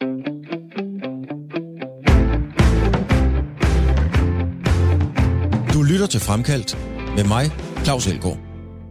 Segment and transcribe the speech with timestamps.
[0.00, 0.06] Du
[5.82, 6.78] lytter til Fremkaldt
[7.16, 7.44] med mig,
[7.84, 8.38] Claus Elgaard.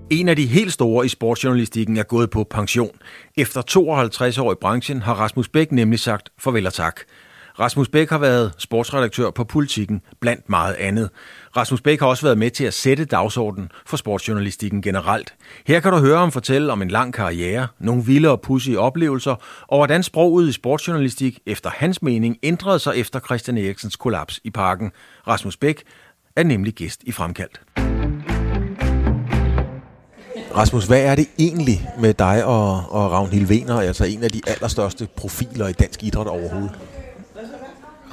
[0.09, 2.91] En af de helt store i sportsjournalistikken er gået på pension.
[3.37, 6.99] Efter 52 år i branchen har Rasmus Bæk nemlig sagt farvel og tak.
[7.59, 11.09] Rasmus Bæk har været sportsredaktør på Politiken, blandt meget andet.
[11.57, 15.33] Rasmus Bæk har også været med til at sætte dagsordenen for sportsjournalistikken generelt.
[15.67, 19.35] Her kan du høre ham fortælle om en lang karriere, nogle vilde og pudsige oplevelser,
[19.67, 24.49] og hvordan sproget i sportsjournalistik efter hans mening ændrede sig efter Christian Eriksens kollaps i
[24.49, 24.91] parken.
[25.27, 25.83] Rasmus Bæk
[26.35, 27.61] er nemlig gæst i Fremkaldt.
[30.55, 34.41] Rasmus, hvad er det egentlig med dig og, og Ravn Hilvener, altså en af de
[34.47, 36.94] allerstørste profiler i dansk idræt overhovedet?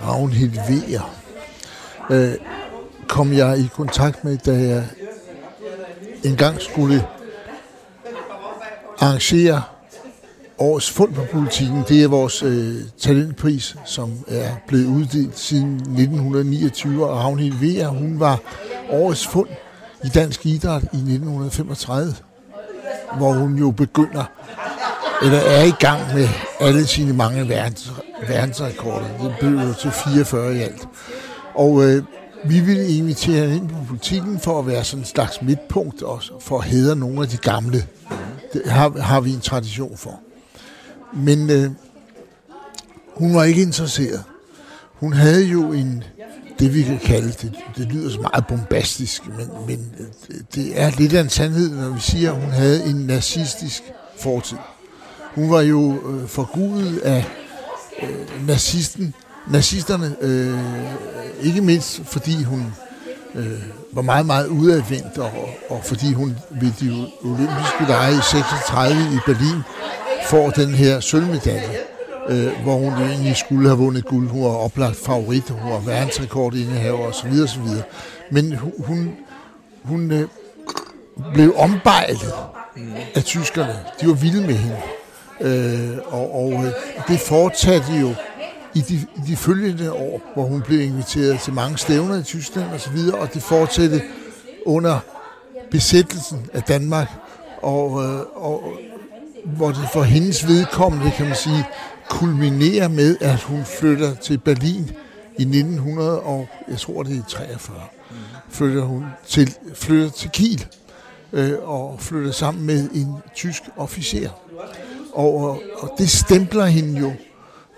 [0.06, 1.14] Ragnhild Weger
[2.10, 2.34] øh,
[3.08, 4.84] kom jeg i kontakt med, da jeg
[6.24, 7.06] engang skulle
[8.98, 9.62] arrangere
[10.58, 11.84] årets fund på politikken.
[11.88, 18.20] Det er vores øh, talentpris, som er blevet uddelt siden 1929, og Ragnhild Weger, hun
[18.20, 18.40] var
[18.90, 19.48] årets fund
[20.04, 22.14] i dansk idræt i 1935,
[23.16, 24.24] hvor hun jo begynder,
[25.22, 26.28] eller er i gang med
[26.60, 27.92] alle sine mange verdens,
[28.28, 29.06] verdensrekorder.
[29.22, 30.88] Det blev jo til 44 i alt.
[31.54, 32.04] Og øh,
[32.44, 36.32] vi ville invitere hende ind på politikken for at være sådan en slags midtpunkt også,
[36.40, 37.86] for at hedre nogle af de gamle.
[38.52, 40.20] Det har, har vi en tradition for.
[41.12, 41.70] Men øh,
[43.14, 44.24] hun var ikke interesseret.
[44.94, 46.04] Hun havde jo en,
[46.58, 49.92] det vi kan kalde det, det lyder så meget bombastisk, men, men
[50.54, 53.82] det er lidt af en sandhed, når vi siger, at hun havde en nazistisk
[54.18, 54.56] fortid.
[55.34, 57.24] Hun var jo øh, forgudet af
[58.02, 59.14] øh, nazisten,
[59.50, 60.58] nazisterne, øh,
[61.42, 62.74] ikke mindst fordi hun
[63.34, 65.30] øh, var meget, meget udadvendt, og,
[65.68, 69.62] og fordi hun ved de olympiske lege i 36 i Berlin
[70.26, 71.78] får den her sølvmedalje,
[72.28, 74.28] øh, hvor hun egentlig skulle have vundet guld.
[74.28, 77.32] Hun var oplagt favorit, hun var verdensrekordindehaver osv.
[77.44, 77.66] osv.
[78.30, 79.12] Men hun,
[79.84, 80.28] hun, øh,
[81.34, 82.34] blev ombejlet
[83.14, 83.78] af tyskerne.
[84.00, 84.78] De var vilde med hende.
[85.40, 86.72] Øh, og og øh,
[87.08, 88.14] det fortsatte jo
[88.74, 92.70] i de, i de følgende år, hvor hun blev inviteret til mange stævner i Tyskland
[92.72, 94.02] og så videre, og det fortsatte
[94.66, 94.98] under
[95.70, 97.10] besættelsen af Danmark,
[97.62, 98.72] og, øh, og
[99.44, 101.64] hvor det for hendes vedkommende, kan man sige,
[102.10, 104.90] kulminerer med, at hun flytter til Berlin
[105.38, 107.76] i 1900, og jeg tror det er 43,
[108.48, 110.66] flytter hun til, flytter til Kiel,
[111.32, 114.30] øh, og flytter sammen med en tysk officer.
[115.12, 117.12] Og, og, og det stempler hende jo,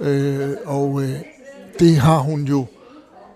[0.01, 1.21] øh, og øh,
[1.79, 2.67] det har hun jo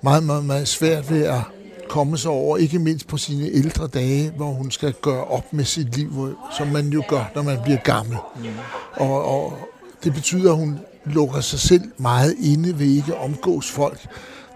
[0.03, 1.41] meget, meget, meget svært ved at
[1.89, 5.65] komme sig over, ikke mindst på sine ældre dage, hvor hun skal gøre op med
[5.65, 8.17] sit liv, som man jo gør, når man bliver gammel.
[8.37, 8.45] Mm.
[8.93, 9.59] Og, og
[10.05, 14.01] det betyder, at hun lukker sig selv meget inde ved ikke omgås folk.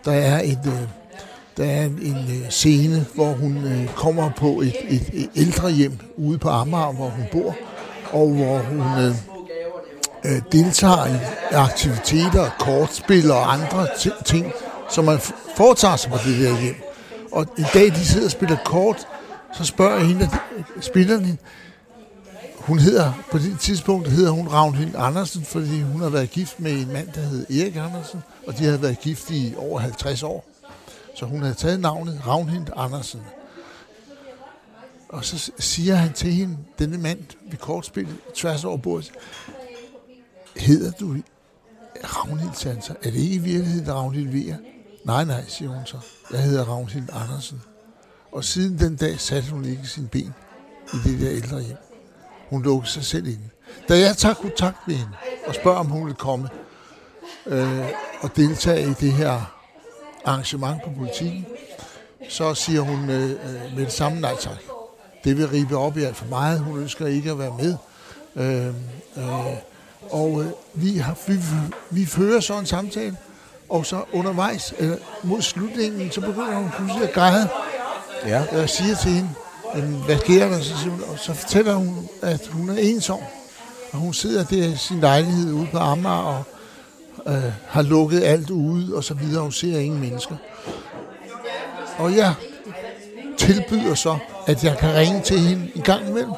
[0.05, 0.61] Der er et...
[0.67, 0.89] Øh,
[1.57, 5.71] der er en, en øh, scene, hvor hun øh, kommer på et, et, et ældre
[5.71, 7.57] hjem ude på Amager, hvor hun bor,
[8.13, 9.15] og hvor hun øh,
[10.25, 13.87] øh, deltager i aktiviteter, kortspil og andre
[14.25, 14.53] ting,
[14.91, 15.19] som man
[15.57, 16.75] foretager sig på det der hjem.
[17.33, 19.07] Og en dag, de sidder og spiller kort,
[19.55, 20.29] så spørger jeg hende,
[20.81, 21.41] spilleren hende,
[22.63, 26.73] hun hedder, på det tidspunkt hedder hun Ravnhild Andersen, fordi hun har været gift med
[26.73, 30.45] en mand, der hed Erik Andersen, og de havde været gift i over 50 år.
[31.17, 33.21] Så hun havde taget navnet Ravnhild Andersen.
[35.09, 39.13] Og så siger han til hende, denne mand ved kortspillet, tværs over bordet,
[40.57, 41.17] hedder du
[42.05, 42.95] Ravnhild så.
[43.03, 44.57] Er det ikke i virkeligheden Ravnhild Veer?
[45.05, 45.97] Nej, nej, siger hun så.
[46.33, 47.63] Jeg hedder Ravnhild Andersen.
[48.33, 50.35] Og siden den dag satte hun ikke sin ben
[50.95, 51.77] i det der ældre hjem.
[52.53, 53.39] Hun lukkede sig selv ind.
[53.89, 55.13] Da jeg tager kontakt med hende
[55.47, 56.49] og spørger, om hun vil komme
[57.47, 57.85] øh,
[58.21, 59.55] og deltage i det her
[60.25, 61.47] arrangement på politikken,
[62.29, 64.57] så siger hun øh, øh, med det samme nej tak.
[65.25, 66.61] Det vil ribe op i alt for meget.
[66.61, 67.77] Hun ønsker ikke at være med.
[68.37, 68.75] Øh,
[69.17, 69.57] øh,
[70.11, 71.39] og øh, vi, har, vi,
[71.91, 73.17] vi fører så en samtale,
[73.69, 77.49] og så undervejs, øh, mod slutningen, så begynder hun pludselig at græde.
[78.27, 78.45] Ja.
[78.53, 79.31] Jeg siger til hende,
[79.81, 80.61] hvad sker der?
[80.61, 83.19] Så, hun, og så fortæller hun, at hun er ensom.
[83.93, 86.45] Og hun sidder der i sin lejlighed ude på Amager og
[87.27, 89.43] øh, har lukket alt ude og så videre.
[89.43, 90.37] Hun ser ingen mennesker.
[91.99, 92.35] Og jeg
[93.39, 96.33] tilbyder så, at jeg kan ringe til hende en gang imellem.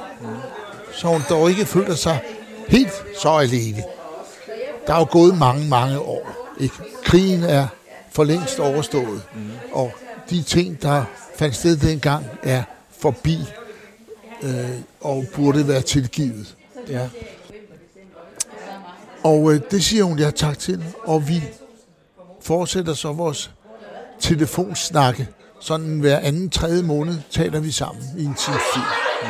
[0.93, 2.21] Så hun dog ikke føler sig
[2.69, 2.93] helt
[3.23, 3.83] så alene.
[4.87, 6.29] Der er jo gået mange, mange år.
[6.61, 6.75] Ikke?
[7.05, 7.67] Krigen er
[8.11, 9.23] for længst overstået.
[9.35, 9.51] Mm.
[9.73, 9.93] Og
[10.31, 11.05] de ting, der
[11.37, 12.63] fandt sted dengang, er
[13.05, 13.39] forbi
[14.43, 14.71] øh,
[15.01, 16.56] og burde være tilgivet.
[16.89, 17.09] Ja.
[19.23, 21.43] Og øh, det siger hun ja tak til, og vi
[22.41, 23.51] fortsætter så vores
[24.21, 25.29] telefonsnakke.
[25.61, 28.53] Sådan hver anden, tredje måned taler vi sammen i en tid.
[29.23, 29.29] Mm.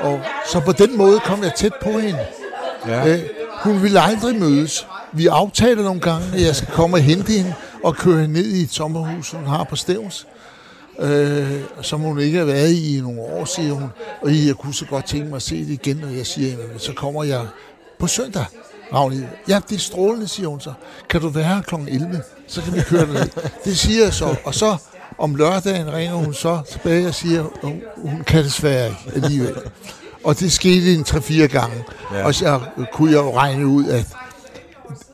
[0.00, 0.20] Og
[0.52, 2.26] så på den måde kom jeg tæt på hende.
[2.86, 3.08] Ja.
[3.08, 3.22] Øh,
[3.62, 4.86] hun ville aldrig mødes.
[5.12, 8.46] Vi aftaler nogle gange, at jeg skal komme og hente hende og køre hende ned
[8.46, 10.26] i et sommerhus, hun har på Stævns.
[10.98, 13.88] Øh, som hun ikke har været i i nogle år, siger hun.
[14.22, 16.78] Og jeg kunne så godt tænke mig at se det igen, og jeg siger, jamen,
[16.78, 17.46] så kommer jeg
[17.98, 18.44] på søndag.
[18.92, 20.72] Ravne, ja, det er strålende, siger hun så.
[21.08, 21.74] Kan du være her kl.
[21.88, 22.22] 11?
[22.46, 23.28] Så kan vi køre ned.
[23.64, 24.36] Det siger jeg så.
[24.44, 24.76] Og så
[25.18, 29.54] om lørdagen ringer hun så tilbage og siger, at hun kan desværre ikke alligevel.
[30.24, 31.84] Og det skete en 3-4 gange.
[32.12, 32.26] Ja.
[32.26, 32.60] Og så
[32.92, 34.06] kunne jeg jo regne ud, at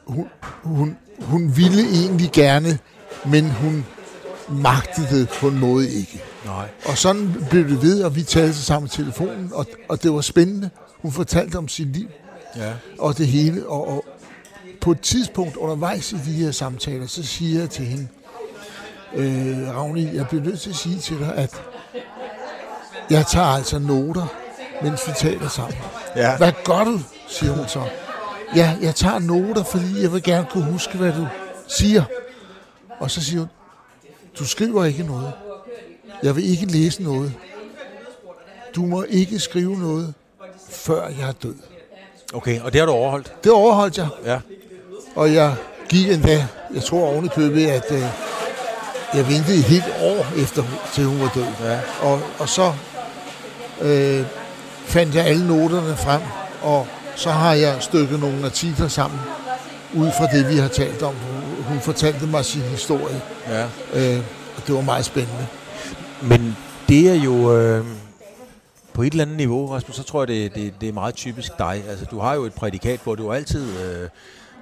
[0.06, 0.26] hun,
[0.62, 2.78] hun, hun ville egentlig gerne,
[3.24, 3.86] men hun
[4.48, 6.22] magtede det på en måde ikke.
[6.44, 6.68] Nej.
[6.86, 10.20] Og sådan blev det ved, og vi talte sammen i telefonen, og, og det var
[10.20, 10.70] spændende.
[11.02, 12.08] Hun fortalte om sit liv
[12.56, 12.72] ja.
[12.98, 13.66] og det hele.
[13.66, 14.04] Og, og
[14.80, 18.08] på et tidspunkt undervejs i de her samtaler, så siger jeg til hende,
[19.14, 21.62] øh, Ravni, jeg bliver nødt til at sige til dig, at
[23.10, 24.26] jeg tager altså noter,
[24.82, 25.78] mens vi taler sammen.
[26.16, 26.36] Ja.
[26.36, 27.82] Hvad gør du, siger hun så.
[28.56, 31.26] Ja, jeg tager noter, fordi jeg vil gerne kunne huske, hvad du
[31.68, 32.04] siger.
[33.00, 33.48] Og så siger hun,
[34.38, 35.32] du skriver ikke noget.
[36.22, 37.32] Jeg vil ikke læse noget.
[38.74, 40.14] Du må ikke skrive noget,
[40.70, 41.54] før jeg er død.
[42.34, 43.44] Okay, og det har du overholdt?
[43.44, 44.08] Det overholdt jeg.
[44.24, 44.38] Ja.
[45.14, 45.54] Og jeg
[45.88, 48.02] gik endda, jeg tror oven i købet, at øh,
[49.14, 50.62] jeg ventede et helt år efter,
[50.94, 51.46] til hun var død.
[51.64, 51.80] Ja.
[52.00, 52.72] Og, og så
[53.80, 54.26] øh,
[54.84, 56.20] fandt jeg alle noterne frem,
[56.62, 56.86] og
[57.16, 59.20] så har jeg stykket nogle artikler sammen,
[59.94, 61.14] ud fra det, vi har talt om.
[61.14, 63.64] Hun, hun fortalte mig sin historie, ja.
[63.94, 64.24] øh,
[64.56, 65.46] og det var meget spændende.
[66.22, 66.56] Men
[66.88, 67.56] det er jo...
[67.56, 67.84] Øh
[68.94, 71.58] på et eller andet niveau, Rasmus, så tror jeg, det, det, det er meget typisk
[71.58, 71.84] dig.
[71.88, 74.08] Altså, du har jo et prædikat, hvor du altid øh,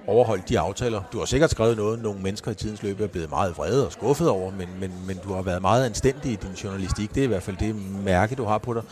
[0.06, 1.02] overholdt de aftaler.
[1.12, 3.92] Du har sikkert skrevet noget, nogle mennesker i tidens løb er blevet meget vrede og
[3.92, 7.14] skuffet over, men, men, men du har været meget anstændig i din journalistik.
[7.14, 7.74] Det er i hvert fald det
[8.04, 8.82] mærke, du har på dig.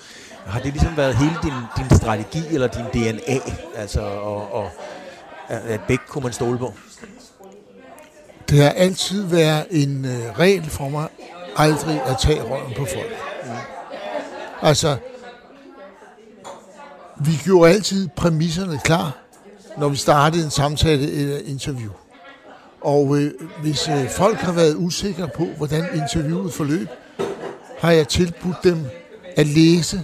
[0.46, 3.40] Har det ligesom været hele din, din strategi eller din DNA?
[3.74, 4.70] Altså, og, og,
[5.48, 6.74] at begge kunne man stole på?
[8.48, 11.08] Det har altid været en øh, regel for mig,
[11.56, 13.16] aldrig at tage røven på folk.
[13.44, 13.50] Mm.
[14.62, 14.96] Altså,
[17.20, 19.16] vi gjorde altid præmisserne klar,
[19.78, 21.90] når vi startede en samtale eller interview.
[22.80, 26.88] Og øh, hvis øh, folk har været usikre på, hvordan interviewet forløb,
[27.78, 28.86] har jeg tilbudt dem
[29.36, 30.02] at læse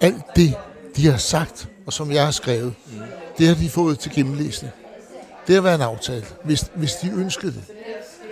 [0.00, 0.54] alt det,
[0.96, 2.74] de har sagt, og som jeg har skrevet.
[2.86, 2.98] Mm.
[3.38, 4.72] Det har de fået til gennemlæsning.
[5.46, 7.62] Det har været en aftale, hvis, hvis de ønskede det.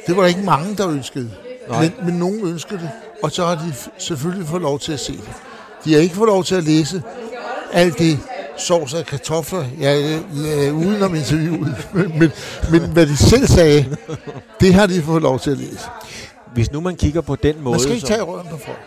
[0.06, 1.30] Det var der ikke mange, der ønskede
[1.70, 2.90] men, men nogen ønskede det,
[3.22, 5.28] og så har de selvfølgelig fået lov til at se det.
[5.84, 7.02] De har ikke fået lov til at læse
[7.72, 8.18] alt det
[8.56, 11.76] sovs og kartofler, ja, øh, udenom interviewet.
[11.94, 12.30] Men, men,
[12.70, 13.96] men hvad de selv sagde,
[14.60, 15.86] det har de fået lov til at læse.
[16.54, 17.72] Hvis nu man kigger på den måde...
[17.72, 18.78] Man skal ikke tage røven på folk.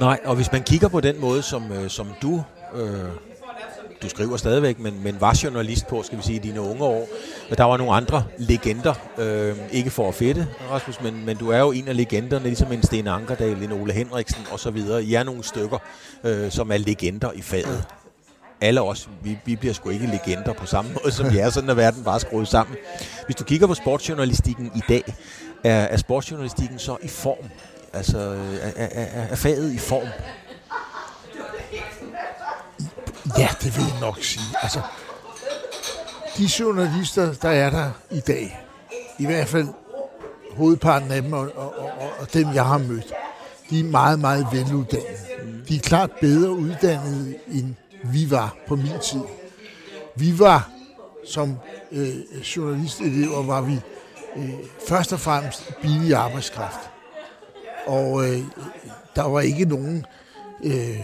[0.00, 2.42] Nej, og hvis man kigger på den måde, som, øh, som du...
[2.74, 2.88] Øh,
[4.02, 7.08] du skriver stadigvæk, men, men var journalist på, skal vi sige, i dine unge år.
[7.50, 11.50] Og der var nogle andre legender, øh, ikke for at fedte, Rasmus, men, men du
[11.50, 15.04] er jo en af legenderne, ligesom en Sten Ankerdal, en Ole Henriksen og så videre.
[15.04, 15.78] I er nogle stykker,
[16.24, 17.84] øh, som er legender i faget
[18.62, 21.70] alle os, vi, vi bliver sgu ikke legender på samme måde, som jer, er, sådan
[21.70, 22.76] at verden bare skruet sammen.
[23.26, 25.14] Hvis du kigger på sportsjournalistikken i dag,
[25.64, 27.48] er, er sportsjournalistikken så i form?
[27.92, 28.18] Altså,
[28.76, 30.08] er, er, er faget i form?
[33.38, 34.56] Ja, det vil jeg nok sige.
[34.62, 34.80] Altså,
[36.36, 38.60] de journalister, der er der i dag,
[39.18, 39.68] i hvert fald
[40.56, 43.12] hovedparten af dem, og, og, og, og dem, jeg har mødt,
[43.70, 45.64] de er meget, meget veluddannede.
[45.68, 47.74] De er klart bedre uddannede end
[48.04, 49.20] vi var på min tid.
[50.16, 50.70] Vi var
[51.26, 51.56] som
[51.92, 52.16] øh,
[52.56, 53.80] journalistelever, var vi
[54.36, 54.50] øh,
[54.88, 56.90] først og fremmest billig arbejdskraft.
[57.86, 58.40] Og øh,
[59.16, 60.06] der var ikke nogen
[60.64, 61.00] øh,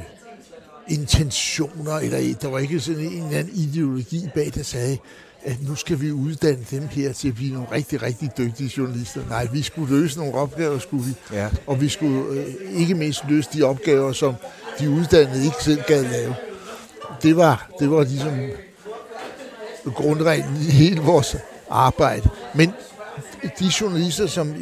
[0.88, 4.98] intentioner, eller der var ikke sådan en eller anden ideologi bag, der sagde,
[5.44, 9.20] at nu skal vi uddanne dem her til at blive nogle rigtig, rigtig dygtige journalister.
[9.28, 11.14] Nej, vi skulle løse nogle opgaver, skulle vi.
[11.32, 11.48] Ja.
[11.66, 14.34] Og vi skulle øh, ikke mindst løse de opgaver, som
[14.80, 16.34] de uddannede ikke selv gad lave
[17.22, 18.40] det var, det var ligesom
[19.94, 21.36] grundreglen i hele vores
[21.70, 22.30] arbejde.
[22.54, 22.72] Men
[23.58, 24.54] de journalister, som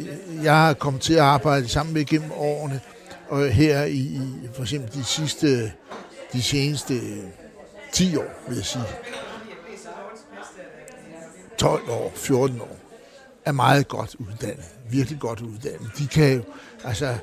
[0.43, 2.81] jeg har kommet til at arbejde sammen med gennem årene,
[3.29, 4.21] og her i, i
[4.55, 5.71] for eksempel de sidste,
[6.33, 7.23] de seneste øh,
[7.91, 8.83] 10 år, vil jeg sige,
[11.57, 12.77] 12 år, 14 år,
[13.45, 14.65] er meget godt uddannet.
[14.89, 15.91] Virkelig godt uddannet.
[15.97, 16.41] De kan jo,
[16.83, 17.17] altså,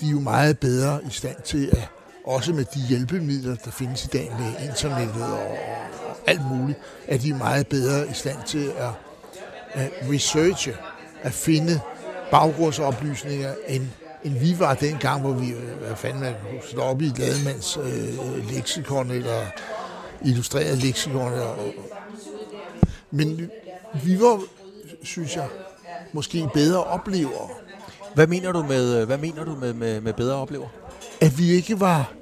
[0.00, 1.88] de er jo meget bedre i stand til at
[2.24, 5.58] også med de hjælpemidler, der findes i dag med internettet og,
[6.26, 8.90] alt muligt, at de er meget bedre i stand til at,
[9.72, 10.76] at researche,
[11.22, 11.80] at finde
[12.30, 13.86] baggrundsoplysninger, end,
[14.24, 16.34] end vi var dengang, hvor vi, øh, hvad fanden man
[16.70, 19.46] slå op i et lademands øh, leksikon, eller
[20.24, 21.32] illustreret leksikon.
[21.32, 21.54] Eller,
[23.10, 23.50] men
[24.04, 24.42] vi var,
[25.02, 25.48] synes jeg,
[26.12, 27.48] måske bedre oplevere.
[28.14, 30.68] Hvad mener du med, hvad mener du med, med, med bedre oplever?
[31.20, 32.12] At vi ikke var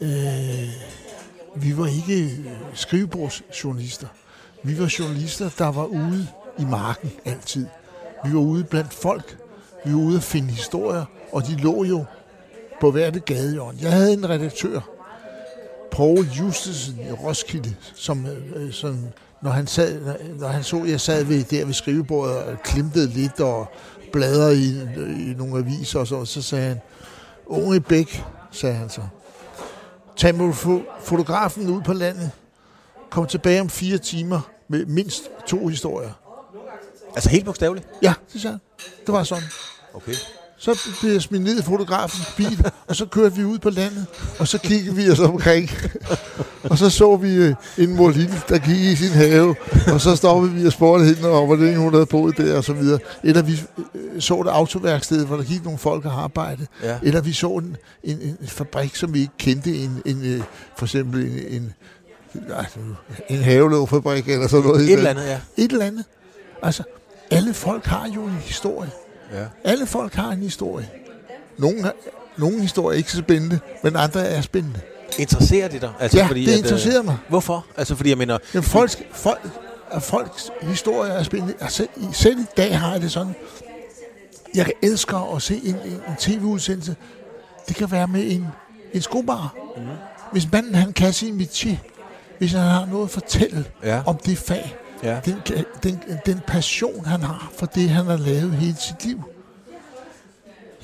[0.00, 0.68] øh,
[1.56, 4.06] vi var ikke skrivebordsjournalister.
[4.62, 6.28] Vi var journalister, der var ude
[6.58, 7.66] i marken altid.
[8.24, 9.38] Vi var ude blandt folk.
[9.86, 12.04] Vi var ude at finde historier, og de lå jo
[12.80, 13.78] på hvert gadehjørne.
[13.82, 14.80] Jeg havde en redaktør,
[15.90, 18.98] Paul Justesen i Roskilde, som, øh, som
[19.42, 20.00] når han, sad,
[20.38, 23.66] når han så, at jeg sad ved, der ved skrivebordet og klimtede lidt og
[24.12, 24.80] bladrede i,
[25.30, 26.80] i nogle aviser og så, så sagde han,
[27.46, 29.00] unge Bæk, sagde han så,
[30.16, 30.34] tag
[31.00, 32.30] fotografen ud på landet,
[33.10, 36.12] kom tilbage om fire timer med mindst to historier.
[37.14, 37.86] Altså helt bogstaveligt?
[38.02, 38.60] Ja, det sagde han.
[39.06, 39.44] Det var sådan.
[39.96, 40.14] Okay.
[40.58, 44.06] Så blev jeg smidt ned i fotografens bil, og så kørte vi ud på landet,
[44.38, 45.70] og så kiggede vi os omkring.
[46.70, 49.54] og så så vi øh, en mor lille, der gik i sin have,
[49.92, 52.72] og så stoppede vi og spurgte hende om, hvordan hun havde boet der, og så
[52.72, 52.98] videre.
[53.22, 53.60] Eller vi
[53.94, 56.66] øh, så et autoværksted, hvor der gik nogle folk og arbejdede.
[56.82, 56.98] Ja.
[57.02, 60.42] Eller vi så en, en, en fabrik, som vi ikke kendte, en, en, øh,
[60.76, 61.74] for eksempel en,
[62.36, 62.96] en,
[63.28, 64.84] en havelågfabrik eller sådan noget.
[64.84, 65.40] Et eller andet, ja.
[65.56, 66.04] Et eller andet.
[66.62, 66.82] Altså,
[67.30, 68.90] alle folk har jo en historie.
[69.32, 69.44] Ja.
[69.64, 70.88] Alle folk har en historie.
[71.58, 71.94] Nogle, har,
[72.36, 74.80] nogle historier er ikke så spændende, men andre er spændende.
[75.18, 75.92] Interesserer det dig?
[76.00, 77.16] Altså, ja, fordi, det at, interesserer mig.
[77.28, 77.66] Hvorfor?
[77.76, 78.38] Altså, fordi jeg mener...
[78.54, 79.40] Jamen, folks, folk,
[79.90, 81.54] at folks historie er spændende.
[81.60, 83.34] Altså, selv i dag har jeg det sådan.
[84.54, 86.96] Jeg elsker at se en, en, en tv-udsendelse.
[87.68, 88.46] Det kan være med en,
[88.92, 89.54] en skobar.
[89.76, 89.82] Mm.
[90.32, 91.76] Hvis manden han kan sin métier,
[92.38, 94.02] hvis han har noget at fortælle ja.
[94.06, 95.20] om det fag, Ja.
[95.24, 95.36] Den,
[95.82, 99.22] den, den passion, han har for det, han har lavet hele sit liv.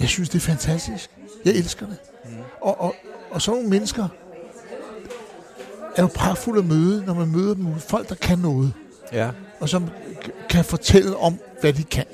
[0.01, 1.11] Jeg synes, det er fantastisk.
[1.45, 1.97] Jeg elsker det.
[2.25, 2.31] Mm.
[2.61, 2.95] Og, og,
[3.31, 4.09] og sådan nogle mennesker
[5.97, 7.79] er jo pragtfulde at møde, når man møder dem.
[7.79, 8.73] Folk, der kan noget.
[9.13, 9.31] Ja.
[9.61, 9.89] Og som
[10.51, 12.05] kan fortælle om, hvad de kan.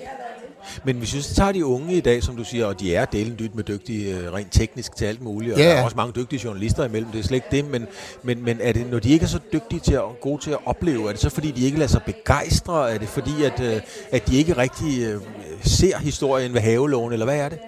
[0.85, 3.37] Men hvis vi tager de unge i dag, som du siger, og de er delen
[3.39, 5.65] dyt med dygtige, øh, rent teknisk til alt muligt, og ja.
[5.65, 7.87] der er også mange dygtige journalister imellem, det er slet ikke det, men,
[8.23, 10.59] men, men er det, når de ikke er så dygtige til at, gode til at
[10.65, 12.95] opleve, er det så fordi, de ikke lader sig begejstre?
[12.95, 15.21] Er det fordi, at, øh, at de ikke rigtig øh,
[15.63, 17.59] ser historien ved havelån, eller hvad er det?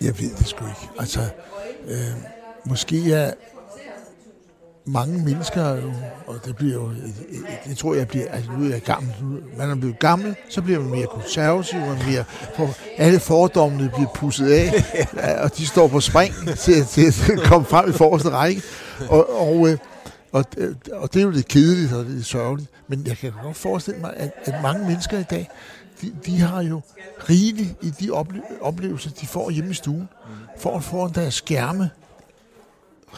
[0.00, 0.90] Jeg ved det sgu ikke.
[0.98, 1.20] Altså,
[1.88, 1.96] øh,
[2.64, 3.32] måske er
[4.86, 5.92] mange mennesker, jo,
[6.26, 6.90] og det bliver jo,
[7.66, 9.14] det tror jeg bliver, altså nu er jeg gammel,
[9.58, 12.24] man er blevet gammel, så bliver man mere konservativ, man bliver,
[12.56, 14.72] på, alle fordommene bliver pusset af,
[15.44, 18.62] og de står på spring til, til at komme frem i forreste række,
[19.08, 19.78] og, og, øh,
[20.32, 20.44] og,
[20.92, 24.12] og det er jo lidt kedeligt, og er sørgeligt, men jeg kan godt forestille mig,
[24.16, 25.50] at, at mange mennesker i dag,
[26.02, 26.80] de, de har jo
[27.28, 28.10] rigeligt i de
[28.60, 30.08] oplevelser, de får hjemme i stuen,
[30.58, 31.90] for at få deres skærme,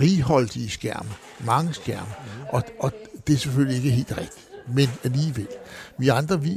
[0.00, 1.10] righoldige skærme,
[1.44, 2.14] mange skærme,
[2.48, 2.92] og, og
[3.26, 5.48] det er selvfølgelig ikke helt rigtigt, men alligevel.
[5.98, 6.56] Vi andre, vi,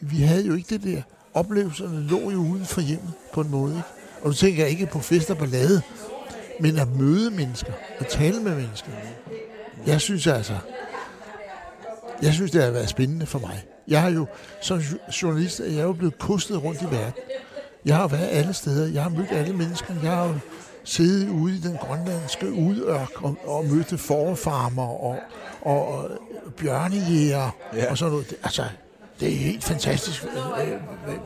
[0.00, 1.02] vi havde jo ikke det der.
[1.34, 3.72] Oplevelserne lå jo uden for hjemmet på en måde.
[3.72, 3.88] Ikke?
[4.22, 5.82] Og nu tænker jeg ikke på fester på lade,
[6.60, 8.88] men at møde mennesker, at tale med mennesker.
[9.86, 10.56] Jeg synes altså,
[12.22, 13.64] jeg synes, det har været spændende for mig.
[13.88, 14.26] Jeg har jo,
[14.60, 14.80] som
[15.22, 17.22] journalist, jeg er jo blevet kustet rundt i verden.
[17.84, 18.86] Jeg har været alle steder.
[18.86, 19.94] Jeg har mødt alle mennesker.
[20.02, 20.34] Jeg har jo
[20.90, 25.18] sidde ude i den grønlandske udørk og, og mødte forfarmer og,
[25.62, 26.10] og, og
[26.56, 27.90] bjørnejæger ja.
[27.90, 28.34] og sådan noget.
[28.42, 28.64] Altså,
[29.20, 30.24] det er helt fantastisk,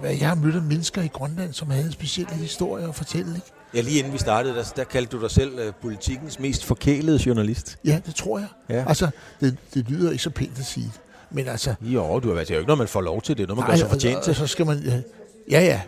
[0.00, 3.34] hvad jeg har mødt af mennesker i Grønland, som havde specielle historier at fortælle.
[3.34, 3.46] Ikke?
[3.74, 7.20] Ja, lige inden vi startede, der, der kaldte du dig selv uh, politikens mest forkælede
[7.26, 7.78] journalist.
[7.84, 8.48] Ja, det tror jeg.
[8.68, 8.84] Ja.
[8.88, 9.08] Altså,
[9.40, 10.92] det, det lyder ikke så pænt at sige
[11.30, 11.74] Men altså...
[11.80, 13.70] Jo, du har været jo ikke, når man får lov til det, når man nej,
[13.70, 14.34] gør sig fortjent til.
[14.34, 15.04] så skal man...
[15.50, 15.80] Ja, ja.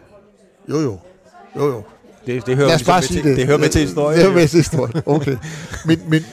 [0.69, 0.99] Jo, jo.
[1.57, 1.83] Jo, jo.
[2.27, 3.37] Det, det hører, Lad os bare sige til, det.
[3.37, 4.19] det hører med til historien.
[4.19, 5.37] Det hører med til historien, okay.
[5.85, 6.25] Men, men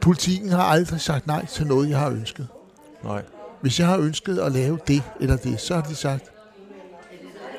[0.00, 2.48] politikken har aldrig sagt nej til noget, jeg har ønsket.
[3.04, 3.22] Nej.
[3.60, 6.24] Hvis jeg har ønsket at lave det eller det, så har de sagt,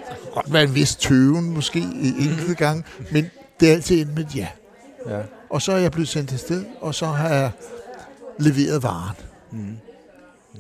[0.10, 1.80] der kan godt være en vis tøven måske
[2.20, 3.26] enkelte gang, men
[3.60, 4.48] det er altid endt med et ja.
[5.10, 5.22] ja.
[5.50, 7.52] Og så er jeg blevet sendt til sted, og så har jeg
[8.40, 9.16] leveret varen.
[9.52, 9.78] Mm.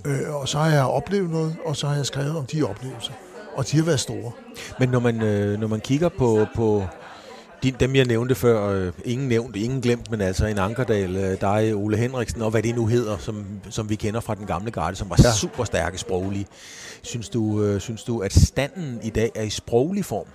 [0.05, 3.13] Øh, og så har jeg oplevet noget, og så har jeg skrevet om de oplevelser
[3.59, 4.31] og de har været store.
[4.79, 6.85] Men når man, øh, når man kigger på, på
[7.63, 11.41] din, dem, jeg nævnte før, øh, ingen nævnt, ingen glemt, men altså en Ankerdal, øh,
[11.41, 14.71] dig, Ole Henriksen, og hvad det nu hedder, som, som vi kender fra den gamle
[14.71, 15.31] garde, som var ja.
[15.33, 16.47] super stærke sproglige.
[17.01, 20.27] Synes du, øh, synes du, at standen i dag er i sproglig form?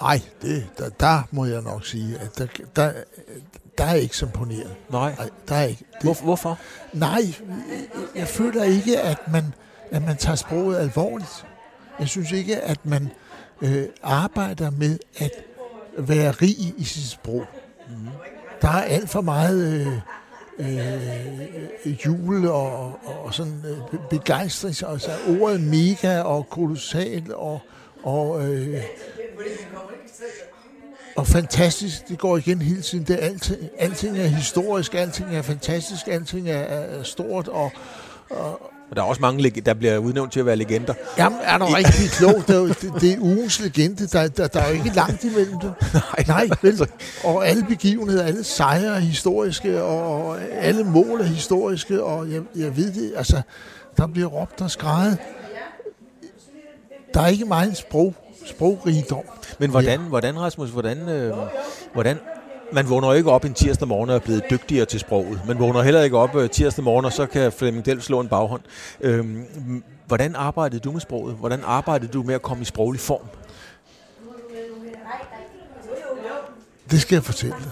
[0.00, 2.46] Nej, det, der, der må jeg nok sige, at der,
[2.76, 2.92] der,
[3.78, 4.74] der er ikke så imponeret.
[4.90, 5.14] Nej.
[5.18, 5.84] Nej, der er ikke.
[5.92, 6.58] Det, Hvor, hvorfor?
[6.92, 7.34] nej,
[8.14, 9.54] jeg føler ikke, at man,
[9.90, 11.44] at man tager sproget alvorligt.
[12.00, 13.10] Jeg synes ikke, at man
[13.62, 15.30] øh, arbejder med at
[15.98, 17.46] være rig i sit sprog.
[17.88, 18.08] Mm.
[18.62, 19.86] Der er alt for meget
[20.58, 20.68] øh,
[21.86, 24.90] øh, jul og, og, sådan øh, begejstring.
[24.90, 25.10] Altså
[25.40, 27.60] ordet mega og kolossal og,
[28.02, 28.82] og, øh,
[31.16, 32.08] og fantastisk.
[32.08, 33.04] Det går igen hele tiden.
[33.04, 37.72] Det er alting, alting er historisk, alting er fantastisk, alting er, er stort og,
[38.30, 40.94] Og der er også mange, der bliver udnævnt til at være legender.
[41.18, 42.34] Jamen, er du rigtig klog?
[42.46, 44.06] Det er, jo- det, det er ugens legende.
[44.06, 45.74] Der, der, der er jo ikke langt imellem det.
[45.94, 46.88] Nej, Nej, vel?
[47.24, 52.76] Og alle begivenheder, alle sejre er historiske, og alle mål er historiske, og jeg, jeg
[52.76, 53.42] ved det, altså,
[53.96, 55.18] der bliver råbt og skrejet.
[57.14, 58.14] Der er ikke meget sprog,
[58.46, 59.22] sprogrigdom.
[59.58, 61.34] Men hvordan, hvordan Rasmus, hvordan, øh,
[61.92, 62.18] hvordan,
[62.72, 65.40] man vågner ikke op en tirsdag morgen og er blevet dygtigere til sproget.
[65.46, 68.28] Man vågner heller ikke op øh, tirsdag morgen, og så kan Flemming Del slå en
[68.28, 68.62] baghånd.
[69.00, 71.34] Øhm, hvordan arbejdede du med sproget?
[71.34, 73.28] Hvordan arbejdede du med at komme i sproglig form?
[76.90, 77.70] Det skal jeg fortælle dig.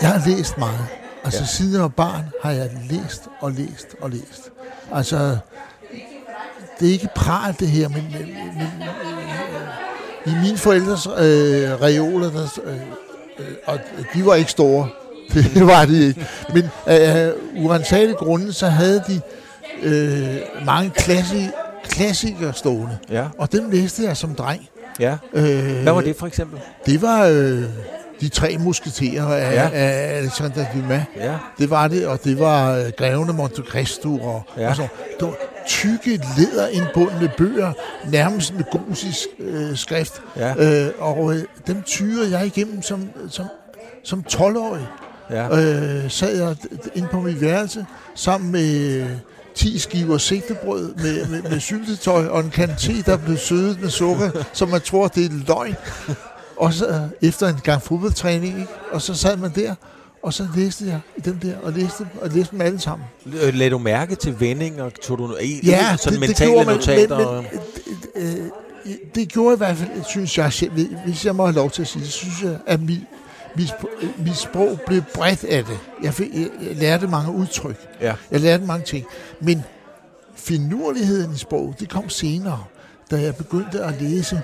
[0.00, 0.86] Jeg har læst meget.
[1.24, 1.46] Altså ja.
[1.46, 4.50] siden jeg var barn har jeg læst og læst og læst.
[4.92, 5.38] Altså,
[6.80, 8.26] det er ikke pral det her, men, men,
[8.58, 9.13] men
[10.26, 12.74] i mine forældres øh, reoler, der, øh,
[13.38, 13.78] øh, og
[14.14, 14.88] de var ikke store,
[15.54, 17.32] det var de ikke, men af øh,
[17.64, 19.20] urensagelige grunde, så havde de
[19.82, 21.48] øh, mange klassi,
[21.88, 23.24] klassikere stående, Ja.
[23.38, 24.68] og dem læste jeg som dreng.
[25.00, 25.16] ja.
[25.34, 26.60] Øh, Hvad var det for eksempel?
[26.86, 27.62] det var øh,
[28.20, 29.68] de tre musketerer af, Ja.
[29.72, 31.02] af Alexander Dumas.
[31.20, 31.32] Ja.
[31.58, 34.68] Det var det, og det var øh, Grevene Monte Cristo og, ja.
[34.68, 34.86] og så.
[35.20, 35.34] Det var
[35.66, 37.72] tykke, læderindbundne bøger,
[38.10, 40.22] nærmest med gosisk øh, skrift.
[40.36, 40.84] Ja.
[40.86, 43.46] Øh, og øh, dem tyrer jeg igennem som, som,
[44.04, 44.86] som 12-årig.
[45.30, 45.48] Ja.
[45.48, 46.56] Øh, sad jeg
[46.94, 49.10] inde på mit værelse sammen med øh,
[49.54, 54.30] 10 skiver sigtebrød med, med, med syltetøj og en kanté, der blev sødet med sukker,
[54.52, 55.76] så man tror, det er løgn.
[56.56, 58.72] Og så øh, efter en gang fodboldtræning, ikke?
[58.92, 59.74] og så sad man der,
[60.24, 63.06] og så læste jeg i dem der, og læste, og læste dem alle sammen.
[63.26, 64.90] Øh, Lagde du mærke til vendinger?
[65.02, 67.42] Tog du i, Ja, sådan det, det mentale gjorde man, notater?
[67.42, 67.46] men,
[68.16, 68.44] men øh,
[68.86, 70.52] øh, det gjorde i hvert fald, synes jeg
[71.06, 73.00] hvis jeg må have lov til at sige det, synes jeg, at mit,
[73.56, 75.78] mit, sp- mit sprog blev bredt af det.
[76.02, 77.76] Jeg, fik, jeg, jeg lærte mange udtryk.
[78.00, 78.14] ja.
[78.30, 79.04] Jeg lærte mange ting.
[79.40, 79.62] Men
[80.34, 82.64] finurligheden i sproget, det kom senere,
[83.10, 84.42] da jeg begyndte at læse.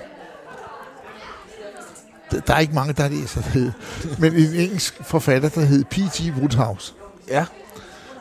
[2.31, 3.73] Der- er ikke mange, der læser det.
[4.19, 6.33] Men en engelsk forfatter, der hed P.G.
[6.37, 6.93] Woodhouse,
[7.27, 7.45] ja,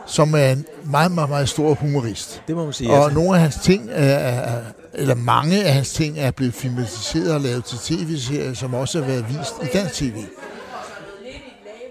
[0.06, 2.42] som er en meget, meget, meget stor humorist.
[2.48, 2.90] det må man sige.
[2.90, 3.14] Og altså.
[3.18, 4.62] nogle af hans ting, er, er,
[4.94, 9.06] eller mange af hans ting, er blevet filmatiseret og lavet til tv-serier, som også har
[9.06, 10.16] været vist i dansk tv.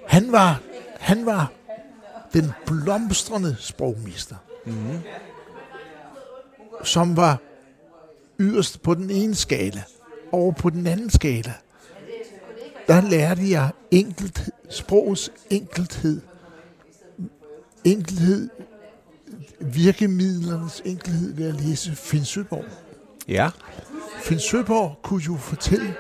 [0.07, 0.59] Han var,
[0.99, 1.51] han var
[2.33, 4.99] den blomstrende sprogmester, mm-hmm.
[6.83, 7.37] som var
[8.39, 9.81] yderst på den ene skala,
[10.31, 11.53] over på den anden skala.
[12.89, 16.21] Der lærte jeg enkelt, sprogets enkelthed.
[17.83, 18.49] Enkelhed
[19.59, 22.65] virkemidlernes enkelhed ved at læse Finn Søborg.
[23.27, 23.49] Ja.
[24.23, 25.95] Finn Søborg kunne jo fortælle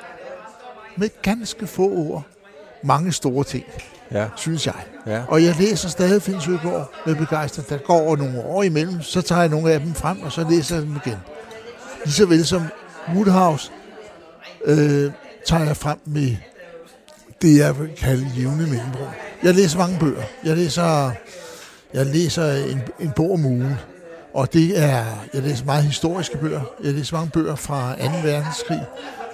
[0.97, 2.23] med ganske få ord
[2.83, 3.65] mange store ting,
[4.11, 4.27] Ja.
[4.35, 4.75] synes jeg.
[5.07, 5.23] Ja.
[5.27, 7.69] Og jeg læser stadig Finn Søborg med begejstring.
[7.69, 10.47] Der går over nogle år imellem, så tager jeg nogle af dem frem, og så
[10.49, 11.17] læser jeg dem igen.
[12.05, 12.61] Ligeså vel som
[13.13, 13.71] Woodhouse
[14.65, 15.11] øh,
[15.45, 16.35] tager jeg frem med
[17.41, 19.07] det, jeg vil kalde jævne mellemrum.
[19.43, 20.23] Jeg læser mange bøger.
[20.43, 21.11] Jeg læser,
[21.93, 23.73] jeg læser en, en bog om ugen.
[24.33, 26.61] Og det er, jeg læser meget historiske bøger.
[26.83, 28.03] Jeg læser mange bøger fra 2.
[28.23, 28.85] verdenskrig.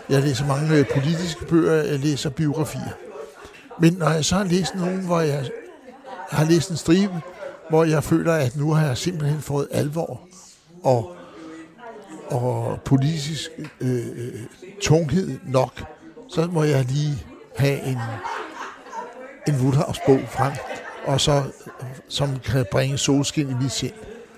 [0.09, 1.83] Jeg læser mange øh, politiske bøger.
[1.83, 2.93] Jeg læser biografier.
[3.79, 5.49] Men når jeg så har læst nogen, hvor jeg
[6.29, 7.21] har læst en stribe,
[7.69, 10.21] hvor jeg føler, at nu har jeg simpelthen fået alvor
[10.83, 11.15] og,
[12.27, 13.49] og politisk
[13.81, 14.33] øh, øh
[14.81, 15.83] tunghed nok,
[16.29, 17.25] så må jeg lige
[17.57, 17.97] have en,
[19.47, 20.51] en Woodhouse-bog frem,
[21.05, 21.43] og så,
[22.09, 23.91] som kan bringe solskin i mit sind.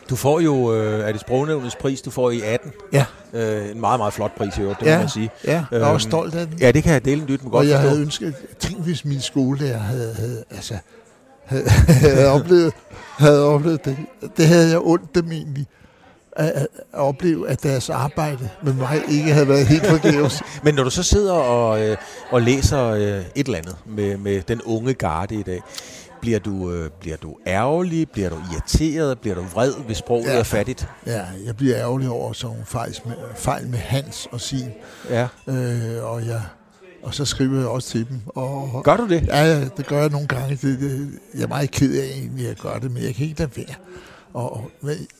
[0.10, 2.72] Du får jo, øh, er det sprognævnets pris, du får i 18.
[2.94, 5.30] Ja, Øh, en meget, meget flot pris i øvrigt, det må ja, man sige.
[5.46, 6.58] ja jeg er Øhm, også stolt af den.
[6.60, 7.90] Ja, det kan jeg dele en dyt med godt og jeg forstå.
[7.90, 10.74] havde ønsket, tænk hvis min skolelærer havde, havde, altså,
[11.46, 11.70] havde,
[12.06, 12.74] havde, oplevet,
[13.18, 13.98] havde oplevet det.
[14.38, 15.68] Det havde jeg ondt dem egentlig.
[16.38, 20.42] At, at opleve, at deres arbejde med mig ikke havde været helt forgæves.
[20.64, 21.98] Men når du så sidder og, øh,
[22.30, 25.62] og læser øh, et eller andet med, med den unge garde i dag,
[26.22, 28.10] Bliver du, øh, bliver du ærgerlig?
[28.10, 29.20] Bliver du irriteret?
[29.20, 30.40] Bliver du vred, hvis sproget ja.
[30.40, 30.88] er fattigt?
[31.06, 34.70] Ja, jeg bliver ærgerlig over sådan nogle fejl med, fejl med Hans og sin.
[35.10, 35.28] Ja.
[35.48, 36.42] Øh, og, jeg,
[37.04, 38.22] og så skriver jeg også til dem.
[38.26, 39.28] Og, gør du det?
[39.28, 40.50] Ja, det gør jeg nogle gange.
[40.56, 43.26] Det, det, jeg er meget ked af egentlig, at jeg gør det, men jeg kan
[43.26, 43.76] ikke lade være.
[44.38, 44.72] Og,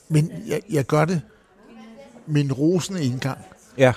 [0.10, 1.22] men jeg, jeg gør det
[2.28, 3.38] med en rosende indgang.
[3.78, 3.94] Ja.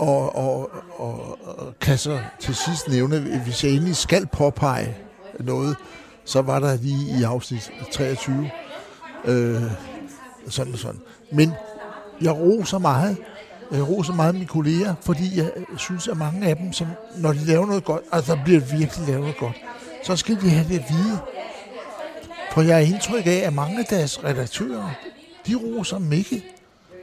[0.00, 4.96] Og, og, og, og kan så til sidst nævne, hvis jeg egentlig skal påpege
[5.40, 5.76] noget,
[6.24, 8.50] så var der lige i afsnit 23.
[9.24, 9.62] Øh,
[10.48, 11.00] sådan og sådan.
[11.32, 11.52] Men
[12.20, 13.16] jeg roser meget.
[13.72, 16.86] Jeg roser meget mine kolleger, fordi jeg synes, at mange af dem, som,
[17.16, 19.56] når de laver noget godt, altså der bliver virkelig lavet noget godt,
[20.04, 21.18] så skal de have det at vide.
[22.52, 24.90] For jeg har indtryk af, at mange af deres redaktører,
[25.46, 26.44] de roser dem ikke.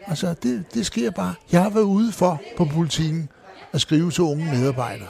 [0.08, 1.34] Altså, det, det sker bare.
[1.52, 3.30] Jeg har været ude for på politikken
[3.74, 5.08] at skrive til unge medarbejdere.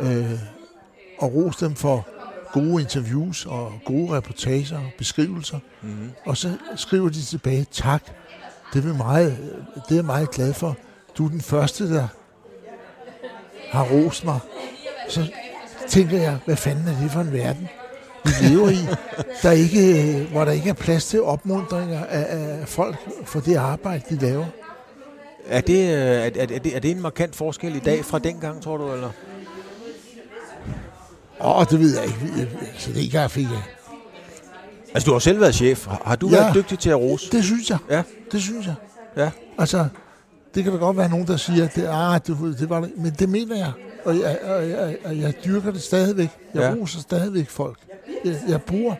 [0.00, 0.38] Øh,
[1.18, 2.08] og rose dem for
[2.52, 5.58] gode interviews og gode reportager og beskrivelser.
[5.82, 6.10] Mm-hmm.
[6.24, 8.02] Og så skriver de tilbage, tak,
[8.74, 9.38] det er, meget,
[9.74, 10.76] det er jeg meget glad for.
[11.18, 12.08] Du er den første, der
[13.70, 14.38] har rost mig.
[15.08, 15.32] Så
[15.88, 17.68] tænker jeg, hvad fanden er det for en verden,
[18.24, 18.78] vi lever i,
[19.42, 24.02] der ikke, hvor der ikke er plads til opmundringer af, af folk for det arbejde,
[24.10, 24.46] de laver.
[25.46, 28.76] Er det, er, er, det, er det en markant forskel i dag fra dengang, tror
[28.76, 28.92] du?
[28.92, 29.10] Eller?
[31.40, 32.48] Åh, oh, det ved jeg ikke.
[32.78, 33.62] Så det ikke fik jeg.
[34.94, 35.86] Altså, du har selv været chef.
[35.86, 37.30] Har du ja, været dygtig til at rose?
[37.32, 37.78] det synes jeg.
[37.90, 38.02] Ja.
[38.32, 38.74] Det synes jeg.
[39.16, 39.30] Ja.
[39.58, 39.86] Altså,
[40.54, 42.92] det kan da godt være nogen, der siger, at det, ah, det, det var det.
[42.96, 43.72] Men det mener jeg.
[44.04, 46.28] Og jeg, og jeg, og jeg dyrker det stadigvæk.
[46.54, 46.74] Jeg ja.
[46.74, 47.78] roser stadigvæk folk.
[48.24, 48.94] Jeg, jeg bruger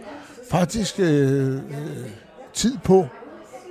[0.51, 1.61] faktisk øh, øh,
[2.55, 3.07] tid på,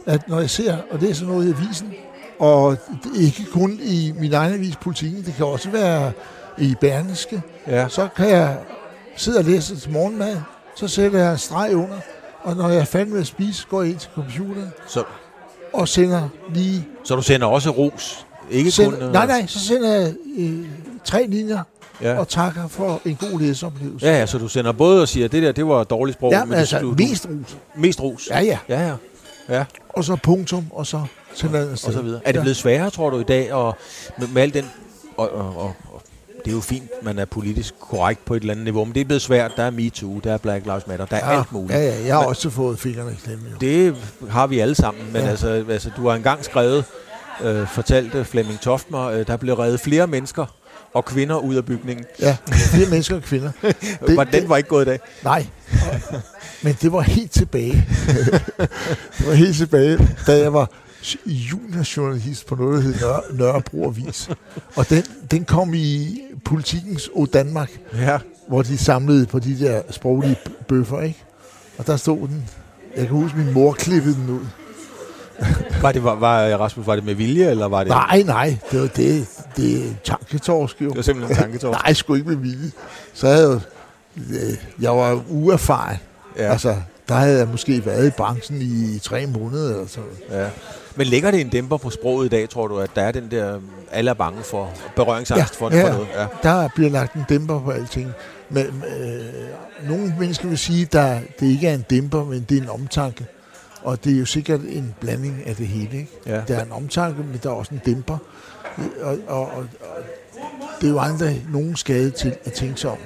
[0.06, 1.94] at når jeg ser og læser noget i avisen,
[2.40, 2.78] og
[3.16, 6.12] ikke kun i min egen avis politikken, det kan også være
[6.58, 7.88] i Berneske, ja.
[7.88, 8.58] så kan jeg
[9.16, 10.38] sidde og læse til morgenmad,
[10.76, 12.00] så sætter jeg en streg under,
[12.44, 15.04] og når jeg er færdig med at spise, går jeg ind til computeren så.
[15.74, 16.88] og sender lige...
[17.04, 18.26] Så du sender også ros?
[18.50, 19.14] Ikke sender, kun, øh...
[19.14, 20.66] Nej, nej, så sender jeg øh,
[21.04, 21.64] tre linjer
[22.02, 22.20] ja.
[22.20, 24.06] og takker for en god læseoplevelse.
[24.06, 26.32] Ja, ja, så du sender både og siger, at det der, det var dårligt sprog.
[26.32, 27.58] Ja, men altså du, mest ros.
[27.76, 28.30] Mest ros?
[28.30, 28.58] Ja, ja.
[28.70, 28.96] Ja, ja.
[29.50, 29.66] ja.
[29.90, 31.06] Og så punktum, og så
[31.44, 32.22] jeg Og så videre.
[32.26, 33.78] Er det blevet sværere, tror du, i dag, og
[34.18, 34.66] med, med al den
[35.18, 35.74] og, og, og,
[36.46, 39.02] det er jo fint, man er politisk korrekt på et eller andet niveau, men det
[39.02, 39.52] er blevet svært.
[39.58, 41.72] Der er MeToo, der er Black Lives Matter, der er ja, alt muligt.
[41.72, 43.44] Ja, ja, jeg har men, også fået fingrene i klemme.
[43.62, 43.96] Det
[44.30, 45.28] har vi alle sammen, men ja.
[45.28, 46.86] altså, altså, du har engang skrevet,
[47.42, 50.46] øh, fortalte Flemming Toftmer, øh, der blev reddet flere mennesker
[50.94, 52.06] og kvinder ud af bygningen.
[52.20, 53.52] Ja, flere mennesker og kvinder.
[54.08, 55.00] Det, var, den var ikke gået i dag.
[55.24, 55.48] Nej,
[56.64, 57.72] men det var helt tilbage.
[59.18, 60.70] det var helt tilbage, da jeg var
[61.26, 64.30] juniorjournalist på noget, der hed Nør- Nørrebro Avis.
[64.76, 68.18] Og den, den kom i politikens O Danmark, ja.
[68.48, 70.36] hvor de samlede på de der sproglige
[70.68, 71.24] bøffer, ikke?
[71.78, 72.50] Og der stod den.
[72.98, 74.46] Jeg kan huske, min mor klippede den ud.
[75.82, 77.88] var det, var, var, Rasmus, var det med vilje, eller var det...
[77.88, 79.28] Nej, nej, det var det.
[79.58, 80.88] Det er tanketorsk, jo.
[80.90, 81.80] Det var simpelthen tanketorsk.
[81.84, 82.72] nej, sgu ikke med vilje.
[83.14, 83.62] Så havde jeg
[84.30, 85.98] øh, jeg var uerfaren.
[86.38, 86.52] Ja.
[86.52, 86.76] Altså,
[87.08, 90.48] der havde jeg måske været i branchen i tre måneder eller sådan Ja.
[90.96, 93.32] Men lægger det en dæmper på sproget i dag, tror du, at der er den
[93.32, 93.60] der,
[93.92, 96.08] alle er bange for, berøringsangst ja, for, ja, for noget?
[96.16, 98.12] Ja, der bliver lagt en dæmper på alting.
[98.50, 102.62] Men øh, nogle mennesker vil sige, at det ikke er en dæmper, men det er
[102.62, 103.26] en omtanke.
[103.84, 105.98] Og det er jo sikkert en blanding af det hele.
[105.98, 106.12] Ikke?
[106.26, 106.42] Ja.
[106.48, 108.18] Der er en omtanke, men der er også en dæmper.
[109.02, 109.68] Og, og, og, og
[110.82, 112.98] det er jo aldrig nogen skade til at tænke sig om.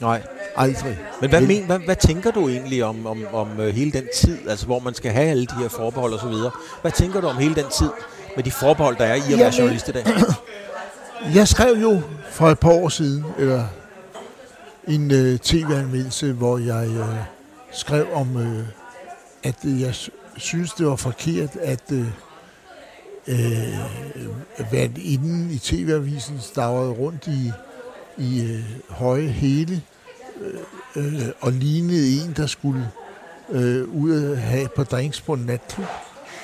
[0.00, 0.22] Nej.
[0.56, 0.98] Aldrig.
[1.20, 4.48] Men hvad, men, hvad, hvad tænker du egentlig om, om, om uh, hele den tid,
[4.48, 6.50] altså hvor man skal have alle de her forbehold og så videre?
[6.80, 7.90] Hvad tænker du om hele den tid
[8.36, 10.04] med de forbehold, der er i at være journalist i dag?
[11.34, 12.00] Jeg skrev jo
[12.30, 13.64] for et par år siden, eller
[14.88, 17.16] en uh, tv-anmeldelse, hvor jeg uh,
[17.72, 18.58] skrev om, uh,
[19.44, 19.94] at uh, jeg
[20.36, 21.98] synes, det var forkert, at uh,
[23.28, 27.52] uh, være inden i tv-avisen stavrede rundt i,
[28.18, 29.82] i uh, høje hele
[30.40, 30.60] øh,
[30.96, 32.90] øh, og lignede en, der skulle
[33.50, 35.86] øh, ud og have på drinks på en natklub.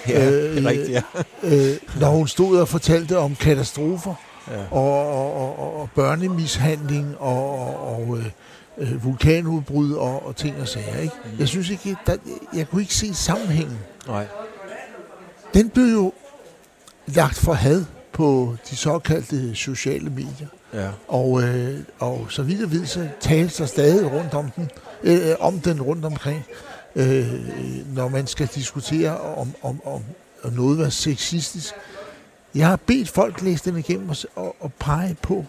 [0.09, 1.03] Ja, øh, det er rigtigt, ja.
[1.43, 4.15] øh, når hun stod og fortalte om katastrofer
[4.51, 4.63] ja.
[4.71, 7.57] og, og, og, og børnemishandling og,
[7.89, 8.19] og,
[8.70, 11.01] og øh, vulkanudbrud og, og ting og sager.
[11.01, 11.15] Ikke?
[11.25, 11.39] Mm.
[11.39, 12.17] Jeg synes ikke, der,
[12.55, 13.79] jeg kunne ikke se sammenhængen.
[14.07, 14.27] Nej.
[15.55, 16.13] Den blev jo
[17.07, 20.49] lagt for had på de såkaldte sociale medier.
[20.75, 20.89] Ja.
[21.09, 24.71] Og, øh, og så vidt jeg ved, så tales der stadig rundt om den,
[25.03, 26.45] øh, om den rundt omkring,
[26.97, 27.27] øh,
[27.95, 30.03] når man skal diskutere om, om, om,
[30.43, 31.75] om noget var sexistisk.
[32.55, 35.45] Jeg har bedt folk læse den igennem og, og, og pege på,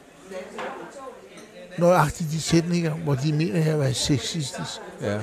[1.78, 4.80] nøjagtigt de sætninger, hvor de mener, at jeg var sexistisk.
[5.02, 5.18] Ja.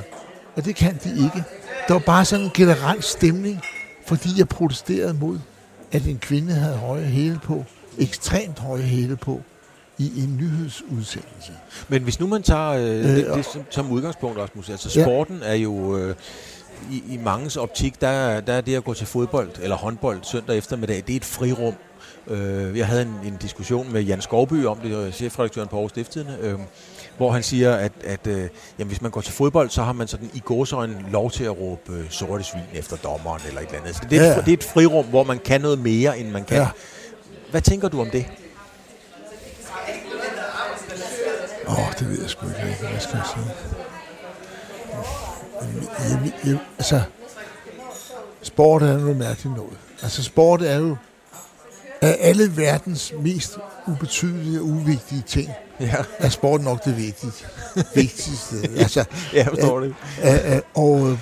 [0.57, 1.45] Og det kan de ikke.
[1.89, 3.61] Der var bare sådan en generel stemning,
[4.07, 5.39] fordi jeg protesterede mod,
[5.93, 7.65] at en kvinde havde høje hæle på,
[7.99, 9.43] ekstremt høje hæle på,
[9.99, 11.53] i en nyhedsudsendelse.
[11.89, 15.39] Men hvis nu man tager øh, øh, det, det som, som udgangspunkt, Rasmus, altså sporten
[15.43, 15.49] ja.
[15.49, 15.97] er jo...
[15.97, 16.15] Øh,
[16.91, 20.57] i, i mangens optik, der, der er det at gå til fodbold eller håndbold søndag
[20.57, 21.75] eftermiddag, det er et frirum.
[22.29, 26.39] Øh, jeg havde en, en diskussion med Jan Skovby om det, chefredaktøren på Aarhus Stiftstidende,
[26.41, 26.59] øh,
[27.17, 30.09] hvor han siger, at, at øh, jamen, hvis man går til fodbold, så har man
[30.09, 33.81] sådan i gåsøjne lov til at råbe øh, sorte svin efter dommeren eller et eller
[33.81, 33.97] andet.
[33.97, 34.39] Så det, er ja.
[34.39, 36.57] et, det er et frirum, hvor man kan noget mere, end man kan.
[36.57, 36.69] Ja.
[37.51, 38.27] Hvad tænker du om det?
[41.69, 42.77] Åh, oh, det ved jeg sgu ikke.
[42.81, 43.55] Hvad skal jeg sige?
[46.11, 47.03] Jeg, jeg, jeg, altså,
[48.43, 49.79] sport er noget mærkeligt noget.
[50.03, 50.97] Altså, sport er jo
[52.01, 55.95] af alle verdens mest ubetydelige og uvigtige ting, ja.
[56.19, 57.33] er sport nok det vigtige.
[57.95, 58.57] vigtigste.
[58.79, 59.95] Altså, ja, jeg forstår det.
[60.25, 61.19] Øh, øh, og,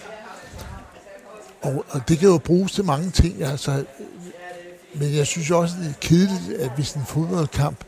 [1.63, 3.43] og, og det kan jo bruges til mange ting.
[3.43, 3.85] Altså,
[4.95, 7.85] men jeg synes også, det er kedeligt, at hvis en fodboldkamp,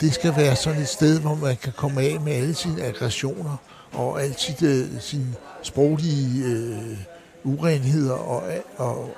[0.00, 3.56] det skal være sådan et sted, hvor man kan komme af med alle sine aggressioner
[3.92, 6.96] og alle sine, sine sproglige øh,
[7.44, 8.42] urenheder og,
[8.76, 9.14] og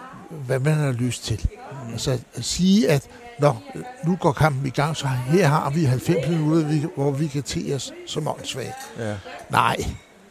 [0.46, 1.46] hvad man har lyst til.
[1.92, 3.54] Altså at sige, at Nå,
[4.06, 7.72] nu går kampen i gang, så her har vi 90 minutter, hvor vi kan te
[7.74, 8.92] os som åndssvagt.
[8.98, 9.14] Ja.
[9.50, 9.76] Nej,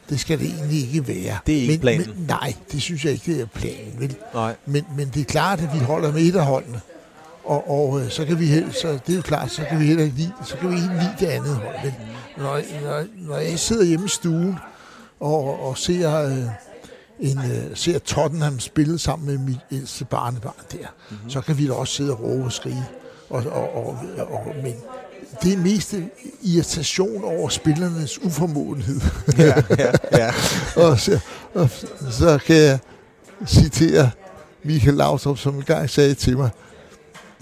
[0.10, 1.38] det skal det egentlig ikke være.
[1.48, 2.08] Det er ikke men, planen?
[2.08, 3.94] Men, nej, det synes jeg ikke, det er planen.
[4.00, 4.16] Vel?
[4.34, 4.56] Nej.
[4.66, 6.82] Men, men det er klart, at vi holder med et af holdene.
[7.44, 10.04] Og, og øh, så kan vi så det er jo klart, så kan vi heller
[10.04, 11.76] ikke lide, så kan vi ikke lide det andet hold.
[11.84, 11.94] Men
[12.38, 14.58] når, når, når jeg sidder hjemme i stuen
[15.20, 16.44] og, og ser, øh,
[17.24, 20.78] en, øh, ser Tottenham spille sammen med mit ældste barnebarn der,
[21.10, 21.30] mm-hmm.
[21.30, 22.86] så kan vi da også sidde og råbe og skrige.
[23.30, 24.74] Og, og, og, og, men
[25.44, 25.96] det er mest
[26.42, 29.02] irritation over spillernes uformåenhed.
[29.38, 30.32] Ja, ja, ja.
[30.86, 31.20] og, så,
[31.54, 31.70] og
[32.12, 32.80] så kan jeg
[33.48, 34.12] citere
[34.64, 36.50] Michael Laudrup, som engang sagde til mig,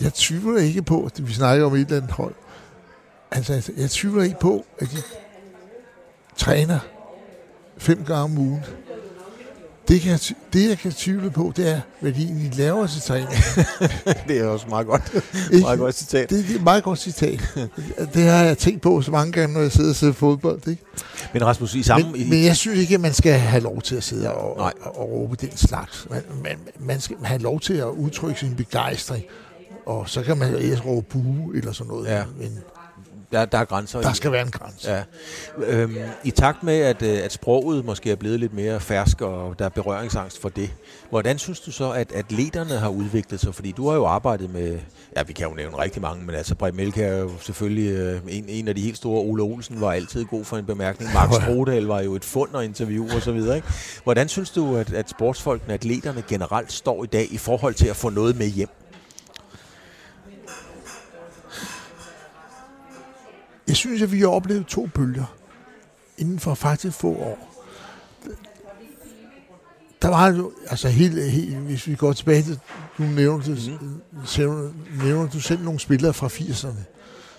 [0.01, 2.33] jeg tvivler ikke på, at vi snakker om et eller andet hold.
[3.31, 4.97] Altså, jeg tvivler ikke på, at de
[6.37, 6.79] træner
[7.77, 8.65] fem gange om ugen.
[9.87, 10.19] Det, kan jeg,
[10.53, 13.29] det, jeg kan tvivle på, det er, hvad de egentlig laver til træning.
[14.27, 15.13] det er også meget godt.
[15.61, 16.29] meget godt citat.
[16.29, 17.39] Det, det er et meget godt citat.
[18.13, 20.67] det har jeg tænkt på så mange gange, når jeg sidder og ser fodbold.
[20.67, 20.83] Ikke?
[21.33, 22.11] Men Rasmus, i sammen...
[22.11, 24.73] Men, men jeg synes ikke, at man skal have lov til at sidde og, og,
[24.83, 26.07] og råbe den slags.
[26.09, 29.25] Man, man, man skal have lov til at udtrykke sin begejstring
[29.85, 32.07] og så kan man ikke råbe buge eller sådan noget.
[32.07, 32.23] Ja.
[32.37, 32.59] Men
[33.31, 34.01] der, der er grænser.
[34.01, 34.91] Der skal være en grænse.
[34.91, 35.03] Ja.
[35.57, 39.59] Øhm, I takt med, at, øh, at sproget måske er blevet lidt mere fersk, og
[39.59, 40.69] der er berøringsangst for det,
[41.09, 43.55] hvordan synes du så, at atleterne har udviklet sig?
[43.55, 44.79] Fordi du har jo arbejdet med,
[45.17, 48.21] ja, vi kan jo nævne rigtig mange, men altså Brej Melke er jo selvfølgelig øh,
[48.27, 49.21] en, en af de helt store.
[49.21, 51.13] Ole Olsen var altid god for en bemærkning.
[51.13, 53.55] Max Rodal var jo et fund og interview og så videre.
[53.55, 53.67] Ikke?
[54.03, 57.95] Hvordan synes du, at, at sportsfolkene, atleterne generelt står i dag i forhold til at
[57.95, 58.69] få noget med hjem?
[63.71, 65.35] Jeg synes, at vi har oplevet to bølger
[66.17, 67.63] inden for faktisk få år.
[70.01, 72.59] Der var jo, altså helt, helt hvis vi går tilbage til,
[72.97, 74.73] du nævnte, mm.
[75.03, 76.83] nævner du selv nogle spillere fra 80'erne,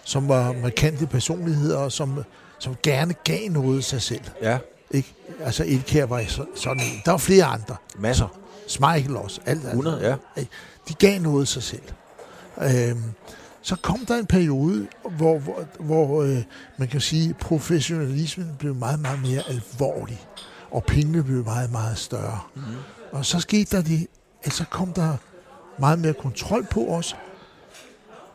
[0.05, 2.25] som var markante personligheder, og som,
[2.59, 4.25] som gerne gav noget af sig selv.
[4.43, 4.59] Ja.
[4.91, 5.15] Ikke?
[5.41, 7.03] Altså Elkær var sådan en.
[7.05, 7.77] Der var flere andre.
[7.99, 8.39] Masser.
[8.67, 9.41] Smeichel også.
[9.47, 10.19] Alt, 100, altså.
[10.37, 10.45] ja.
[10.89, 11.83] De gav noget af sig selv.
[12.63, 13.03] Øhm,
[13.63, 16.43] så kom der en periode, hvor, hvor, hvor øh,
[16.77, 20.27] man kan sige, professionalismen blev meget, meget mere alvorlig,
[20.71, 22.41] og pengene blev meget, meget større.
[22.55, 22.63] Mm.
[23.13, 24.07] Og så skete der det,
[24.43, 25.17] at så kom der
[25.79, 27.17] meget mere kontrol på os,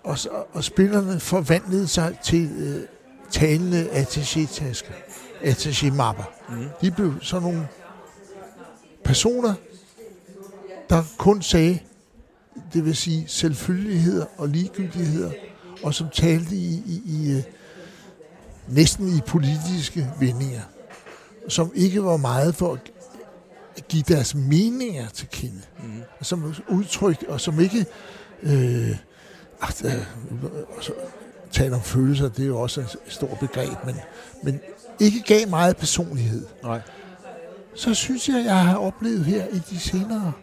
[0.04, 0.18] og,
[0.54, 2.82] og spillerne forvandlede sig til øh,
[3.32, 4.94] talende attaché-tasker,
[5.42, 6.24] attaché-mapper.
[6.50, 6.66] Mm.
[6.82, 7.68] De blev sådan nogle
[9.04, 9.54] personer,
[10.90, 11.80] der kun sagde,
[12.74, 15.32] det vil sige selvfølgeligheder og ligegyldigheder,
[15.84, 17.44] og som talte i, i, i uh,
[18.68, 20.62] næsten i politiske vendinger,
[21.48, 26.02] som ikke var meget for at give deres meninger til kende, mm.
[26.22, 27.86] som udtryk, og som ikke
[28.44, 28.96] øh,
[29.62, 29.92] ach, øh,
[31.52, 33.96] tale om følelser, det er jo også et stort begreb, men,
[34.44, 34.60] men
[35.00, 36.46] ikke gav meget personlighed.
[36.64, 36.82] Nej.
[37.76, 40.34] Så synes jeg, jeg har oplevet her i de senere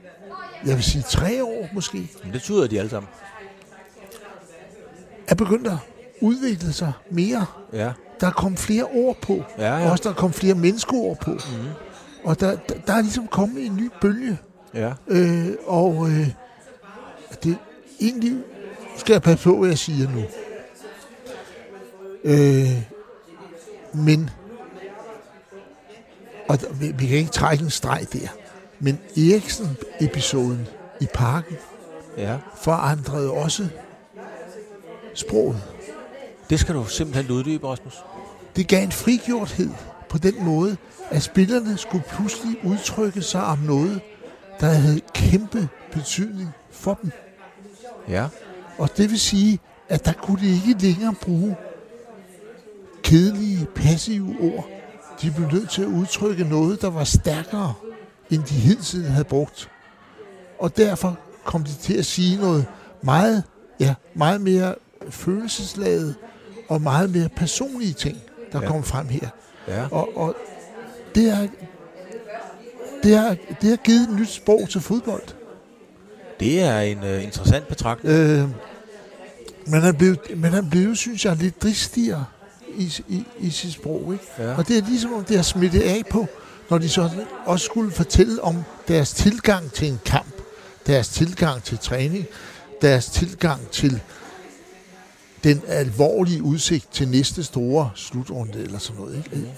[0.66, 2.11] jeg vil sige tre år måske.
[2.24, 3.09] Men det tyder de alle sammen.
[5.29, 5.77] Er begyndt at
[6.20, 7.46] udvikle sig mere.
[7.72, 7.92] Ja.
[8.20, 9.42] Der er kommet flere ord på.
[9.59, 9.90] Ja, ja.
[9.90, 11.31] Også der er kommet flere menneskeord på.
[11.31, 11.38] Mm.
[12.24, 14.38] Og der, der, der er ligesom kommet en ny bølge.
[14.74, 14.92] Ja.
[15.09, 16.29] Øh, og øh,
[17.44, 17.59] det
[18.00, 18.37] egentlig
[18.96, 20.22] skal jeg passe på, hvad jeg siger nu.
[22.24, 22.83] Øh,
[24.05, 24.31] Men,
[26.48, 28.29] og der- vi, vi kan ikke trække en streg der,
[28.85, 30.68] men Eriksen-episoden
[31.01, 31.57] i parken
[32.16, 32.37] Ja.
[32.57, 33.68] forandrede også
[35.14, 35.62] sproget.
[36.51, 38.05] Det skal du simpelthen uddybe, Rasmus.
[38.57, 39.70] Det gav en frigjorthed
[40.09, 40.77] på den måde,
[41.11, 44.01] at spillerne skulle pludselig udtrykke sig om noget,
[44.61, 47.11] der havde kæmpe betydning for dem.
[48.09, 48.27] Ja.
[48.79, 51.57] Og det vil sige, at der kunne de ikke længere bruge
[53.03, 54.68] kedelige, passive ord.
[55.23, 57.75] De blev nødt til at udtrykke noget, der var stærkere,
[58.31, 59.71] end de hidtil havde brugt.
[60.59, 62.67] Og derfor kom de til at sige noget
[63.03, 63.43] meget,
[63.81, 64.75] ja, meget mere
[65.11, 66.15] følelsesladet
[66.69, 68.19] og meget mere personlige ting,
[68.53, 68.69] der Ja.
[68.69, 69.29] kom frem her.
[69.69, 69.87] Ja.
[69.91, 70.35] Og, og
[71.15, 71.49] det, har,
[73.03, 75.23] det, har, det har givet et nyt sprog til fodbold.
[76.41, 78.15] Det er en uh, interessant betragtning.
[78.19, 78.49] Øh,
[79.67, 82.25] man, er blevet, man er blevet, synes jeg, lidt dristigere
[82.77, 84.13] i, i, i sit sprog.
[84.13, 84.25] Ikke?
[84.39, 84.57] Ja.
[84.57, 86.27] Og det er ligesom, om det har smittet af på,
[86.70, 87.11] når de så
[87.46, 90.35] også skulle fortælle om deres tilgang til en kamp,
[90.87, 92.27] deres tilgang til træning,
[92.83, 94.00] deres tilgang til
[95.44, 99.16] den alvorlige udsigt til næste store slutrunde eller sådan noget.
[99.16, 99.53] Ikke?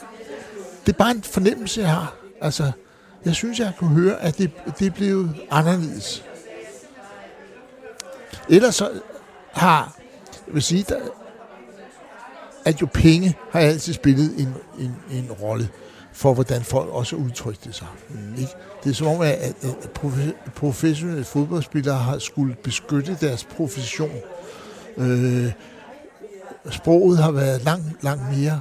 [0.86, 2.14] Det er bare en fornemmelse, jeg har.
[2.40, 2.72] Altså,
[3.24, 6.24] jeg synes, jeg kunne høre, at det, det blev anderledes.
[8.48, 9.00] Ellers så
[9.52, 9.96] har,
[10.46, 11.00] jeg vil sige, der,
[12.64, 15.68] at jo penge har altid spillet en, en, en rolle
[16.16, 17.86] for, hvordan folk også udtrykte sig.
[18.08, 18.34] Mm.
[18.38, 18.52] Ikke?
[18.84, 24.10] Det er som om, at, at, at profe- professionelle fodboldspillere har skulle beskytte deres profession.
[24.96, 25.52] Øh,
[26.70, 28.60] sproget har været langt, langt mere,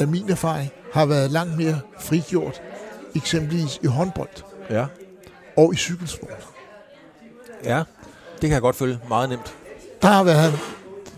[0.00, 2.60] af min erfaring, har været langt mere frigjort,
[3.16, 4.28] eksempelvis i håndbold
[4.70, 4.86] Ja.
[5.56, 6.46] og i cykelsport.
[7.64, 7.78] Ja.
[8.32, 8.98] Det kan jeg godt følge.
[9.08, 9.54] Meget nemt.
[10.02, 10.58] Der har været,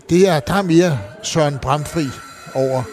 [0.09, 2.05] det er, der er mere Søren Bramfri
[2.55, 2.83] over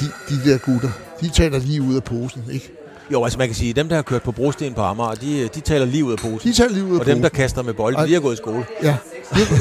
[0.00, 0.90] de, de der gutter.
[1.20, 2.72] De taler lige ud af posen, ikke?
[3.12, 5.48] Jo, altså man kan sige, at dem, der har kørt på brosten på Amager, de,
[5.54, 6.38] de taler lige ud af posen.
[6.50, 8.34] De taler lige ud af Og dem, der kaster med bolden, Og- de har gået
[8.34, 8.64] i skole.
[8.82, 8.96] Ja,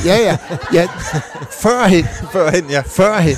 [0.05, 0.37] ja, ja.
[0.73, 0.87] ja.
[1.51, 2.81] Førhen, Førhen, ja.
[2.85, 3.35] førhen.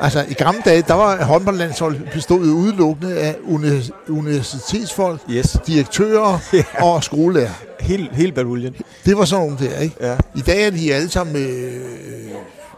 [0.00, 5.56] Altså, i gamle dage, der var håndboldlandshold bestået udelukkende af uni- universitetsfolk, Yes.
[5.66, 6.84] direktører Ja.
[6.84, 7.50] og skolelærer.
[7.80, 8.74] Hele, hele baduljen.
[9.04, 9.96] Det var sådan nogle der, ikke?
[10.00, 10.16] Ja.
[10.34, 11.82] I dag er de alle sammen, øh,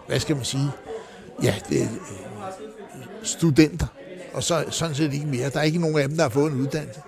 [0.09, 0.71] hvad skal man sige,
[1.43, 1.87] ja, det øh,
[3.23, 3.87] studenter.
[4.35, 5.51] Og så sådan set ikke mere.
[5.51, 7.01] Der er ikke nogen af dem, der har fået en uddannelse.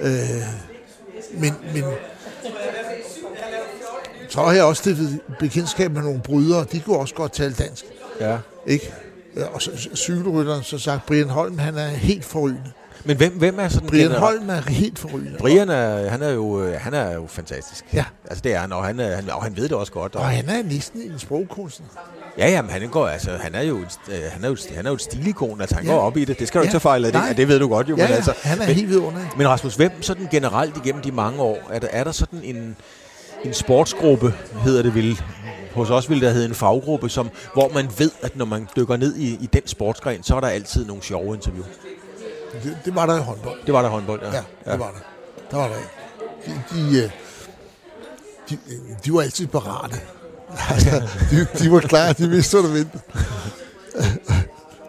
[0.00, 0.10] Øh,
[1.32, 1.84] men, men
[4.28, 6.66] så har jeg også stiftet bekendtskab med nogle brydere.
[6.72, 7.84] De kunne også godt tale dansk.
[8.20, 8.38] Ja.
[8.66, 8.94] Ikke?
[9.52, 12.72] Og så, cykelrytteren så sagt, Brian Holm, han er helt forrygende.
[13.04, 15.36] Men hvem, hvem er sådan Brian generelt- Holm er helt forrygende.
[15.38, 17.84] Brian er, han er jo, øh, han er jo fantastisk.
[17.92, 18.04] Ja.
[18.24, 20.14] Altså det er han, og han, er, han, og han ved det også godt.
[20.14, 21.86] Og, Og han er næsten en sprogkunstner.
[22.38, 24.94] ja, jamen, han går, altså, han er jo, øh, han er jo, han er jo
[24.94, 25.92] et stilikon, altså han Ja.
[25.92, 26.38] går op i det.
[26.38, 26.72] Det skal du ikke Ja.
[26.72, 27.96] tage fejl af, det, ja, det ved du godt jo.
[27.96, 29.30] Ja, men, ja, altså, han er men, helt vidunderlig.
[29.36, 32.76] men Rasmus, hvem sådan generelt igennem de mange år, er der, er der sådan en,
[33.44, 34.34] en sportsgruppe,
[34.64, 35.20] hedder det vel,
[35.74, 38.96] hos os ville der hedde en faggruppe, som, hvor man ved, at når man dykker
[38.96, 41.64] ned i, i den sportsgren, så er der altid nogle sjove interview.
[42.52, 43.58] Det, det var der i håndbold.
[43.66, 44.32] Det var der i håndbold, ja.
[44.66, 45.00] Ja, det var der.
[45.50, 45.74] Der var der.
[46.46, 47.10] De, de, øh,
[48.50, 50.00] de, øh, de var altid parate.
[50.70, 53.02] Altså, de, de var klar, de vidste, hvad der ventede.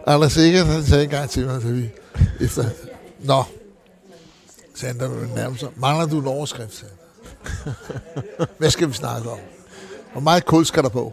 [0.06, 1.90] Anders Sikkert, han sagde engang til mig, da vi
[2.40, 2.64] efter...
[3.20, 3.44] Nå,
[4.74, 5.68] sagde han, da nærmest sig.
[5.76, 6.74] Mangler du en overskrift?
[6.74, 6.94] sagde.
[8.58, 9.38] Hvad skal vi snakke om?
[10.12, 11.12] Hvor meget kul skal der på?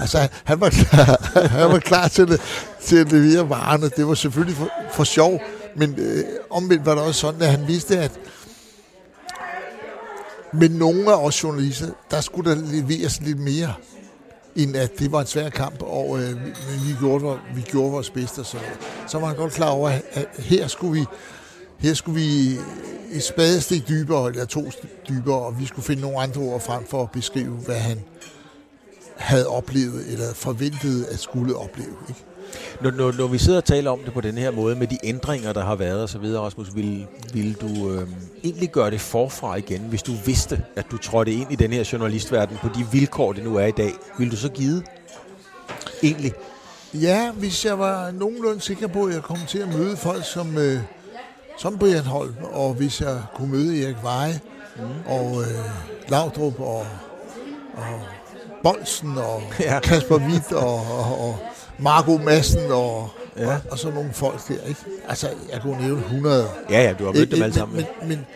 [0.00, 2.40] Altså, han var klar, han var klar til, at,
[2.82, 3.88] til at levere varerne.
[3.88, 5.40] Det var selvfølgelig for, for sjov,
[5.80, 8.20] men øh, omvendt var det også sådan, at han vidste, at
[10.52, 13.74] med nogle af os journalister, der skulle der leveres lidt mere,
[14.56, 17.92] end at det var en svær kamp, og øh, vi, men vi, gjorde, vi gjorde
[17.92, 18.44] vores bedste.
[18.44, 18.56] Så,
[19.08, 21.06] så var han godt klar over, at, her skulle vi
[21.78, 22.58] her skulle vi
[23.12, 24.64] et spadestik dybere, eller to
[25.08, 28.00] dybere, og vi skulle finde nogle andre ord frem for at beskrive, hvad han
[29.16, 31.96] havde oplevet, eller forventede at skulle opleve.
[32.08, 32.24] Ikke?
[32.80, 34.98] Når, når, når vi sidder og taler om det på den her måde, med de
[35.04, 38.08] ændringer, der har været osv., Rasmus, vil, vil du øh,
[38.44, 41.88] egentlig gøre det forfra igen, hvis du vidste, at du trådte ind i den her
[41.92, 43.92] journalistverden på de vilkår, det nu er i dag?
[44.18, 44.82] Vil du så give?
[46.02, 46.32] Egentlig.
[46.94, 50.58] Ja, hvis jeg var nogenlunde sikker på, at jeg kom til at møde folk som,
[50.58, 50.80] øh,
[51.58, 54.40] som Brian Holm, og hvis jeg kunne møde Erik Veje,
[54.76, 54.82] mm.
[55.06, 55.48] og øh,
[56.08, 56.86] Laudrup, og,
[57.74, 58.00] og
[58.62, 59.80] Bolsen, og ja.
[59.80, 61.38] Kasper Witt, og, og, og
[61.82, 63.46] Marco Madsen, og, Ja.
[63.54, 64.54] og, og så nogle folk der.
[64.68, 64.80] Ikke?
[65.08, 66.48] Altså, jeg kunne nævne 100.
[66.70, 67.34] Ja, ja, du har mødt Ikke?
[67.36, 67.76] dem alle sammen.
[67.76, 68.26] Men, men, men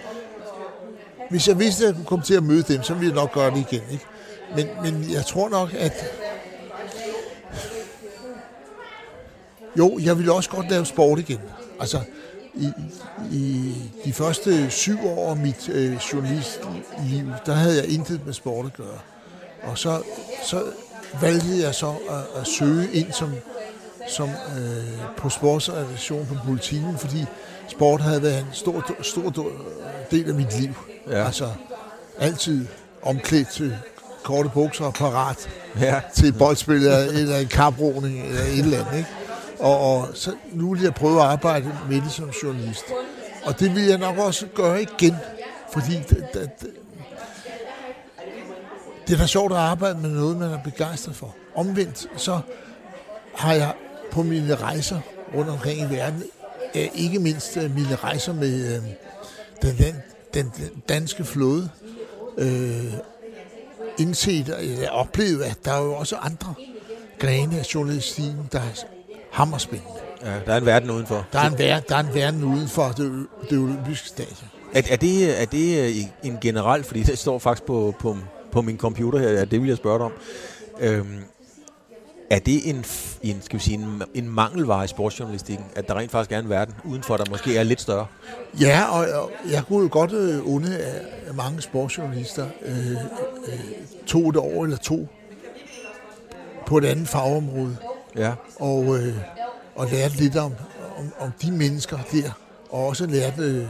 [1.31, 3.33] hvis jeg vidste, at jeg kunne komme til at møde dem, så ville jeg nok
[3.33, 3.83] gøre det igen.
[3.91, 4.05] Ikke?
[4.57, 5.93] Men, men jeg tror nok, at
[9.79, 11.41] Jo, jeg ville også godt lave sport igen.
[11.81, 12.01] Altså,
[12.55, 12.69] i,
[13.33, 13.75] i
[14.05, 16.73] de første syv år af mit øh, journalistliv,
[17.47, 18.99] der havde jeg intet med sport at gøre.
[19.63, 20.03] Og så,
[20.45, 20.63] så
[21.21, 23.35] valgte jeg så at, at søge ind som,
[24.09, 27.25] som øh, på sportsredaktion på politikken, fordi
[27.69, 29.51] sport havde været en stor, stor,
[30.11, 30.75] del af mit liv.
[31.11, 31.25] Ja.
[31.25, 31.49] Altså
[32.19, 32.67] altid
[33.03, 33.77] omklædt til
[34.23, 35.49] korte bukser og parat
[35.81, 36.01] ja.
[36.15, 38.99] til boldspil eller en kaproning eller et eller andet.
[38.99, 39.09] Ikke?
[39.59, 42.85] Og, og så nu vil jeg prøve at arbejde med det som journalist.
[43.45, 45.17] Og det vil jeg nok også gøre igen,
[45.73, 46.51] fordi det, det,
[49.07, 51.35] det, er da sjovt at arbejde med noget, man er begejstret for.
[51.55, 52.41] Omvendt, så
[53.35, 53.75] har jeg
[54.13, 55.01] på mine rejser
[55.35, 56.23] rundt omkring i verden,
[56.95, 58.83] ikke mindst øh, mine rejser med øh,
[59.63, 59.97] den,
[60.35, 61.71] den, den danske flåde,
[62.39, 62.93] øh,
[63.99, 64.51] indset
[64.91, 66.55] og oplevet, at der er jo også andre
[67.19, 68.85] grene af journalistikken, der er
[69.33, 69.93] hammerspændende.
[70.25, 71.27] Ja, der er en verden udenfor.
[71.33, 74.49] Der er en, ver- der er en verden udenfor det, det olympiske stadion.
[74.75, 78.17] Er, er, det, er det øh, en general, fordi det står faktisk på, på,
[78.55, 80.13] på min computer her, det vil jeg spørge dig om.
[80.81, 81.19] Øhm,
[82.31, 82.85] er det en,
[83.23, 86.49] en, skal vi sige, en, en mangelvare i sportsjournalistikken, at der rent faktisk er en
[86.49, 88.07] verden udenfor, der måske er lidt større?
[88.61, 90.79] Ja, og, og jeg kunne jo godt øh, unde
[91.27, 93.61] af mange sportsjournalister øh, øh,
[94.07, 95.09] to et år eller to
[96.67, 97.77] på et andet fagområde.
[98.17, 98.33] Ja.
[98.57, 99.15] Og, øh,
[99.75, 100.53] og lærte lidt om,
[100.99, 102.31] om, om de mennesker der,
[102.71, 103.67] og også lærte øh,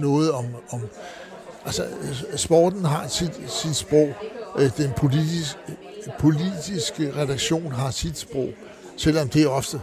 [0.00, 0.80] noget om, om
[1.66, 1.86] altså
[2.36, 4.08] sporten har sit, sit sprog,
[4.58, 5.58] øh, den politiske,
[6.18, 8.48] politiske redaktion har sit sprog,
[8.96, 9.80] selvom det ofte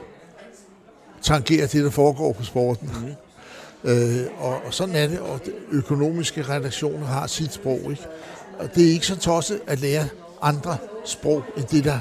[1.21, 2.91] tangerer det, der foregår på sporten.
[3.01, 3.13] Mm.
[3.86, 5.39] Øh, og, og sådan er det, og
[5.71, 7.79] økonomiske redaktioner har sit sprog.
[7.89, 8.07] Ikke?
[8.59, 10.07] Og det er ikke så tosset at lære
[10.41, 11.99] andre sprog, end det, der,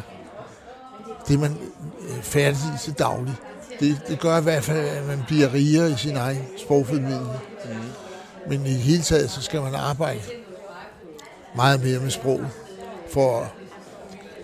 [1.28, 1.56] det man
[2.00, 3.34] øh, færdig til daglig.
[3.80, 7.30] Det, det gør i hvert fald, at man bliver rigere i sin egen sprogformidling.
[7.64, 8.01] Mm.
[8.48, 10.20] Men i hele taget, så skal man arbejde
[11.56, 12.40] meget mere med sprog.
[13.12, 13.52] For,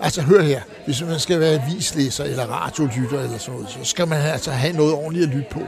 [0.01, 4.09] altså hør her, hvis man skal være avislæser eller radiolytter eller sådan noget, så skal
[4.09, 5.61] man altså have noget ordentligt at lytte på,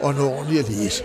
[0.00, 1.04] og noget ordentligt at læse.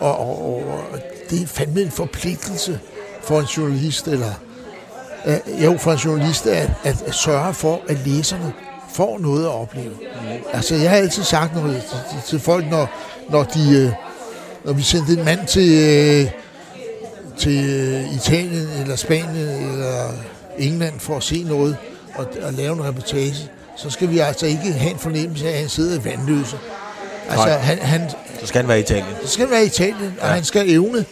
[0.00, 0.98] Og, og, og
[1.30, 2.80] det er fandme en forpligtelse
[3.22, 4.32] for en journalist, eller
[5.26, 8.52] øh, jo, for en journalist, at, at, at sørge for, at læserne
[8.92, 9.90] får noget at opleve.
[9.90, 10.28] Mm.
[10.52, 12.90] Altså, jeg har altid sagt noget til, til folk, når,
[13.30, 13.76] når de...
[13.76, 14.05] Øh,
[14.66, 16.30] når vi sendte en mand til, øh,
[17.38, 20.12] til øh, Italien eller Spanien eller
[20.58, 21.76] England for at se noget
[22.14, 25.58] og, og lave en reportage, så skal vi altså ikke have en fornemmelse af, at
[25.58, 26.56] han sidder i vandløse.
[27.28, 28.10] Altså, han, han,
[28.40, 29.14] så skal han være i Italien.
[29.22, 30.34] Så skal han være i Italien, og ja.
[30.34, 31.04] han skal evne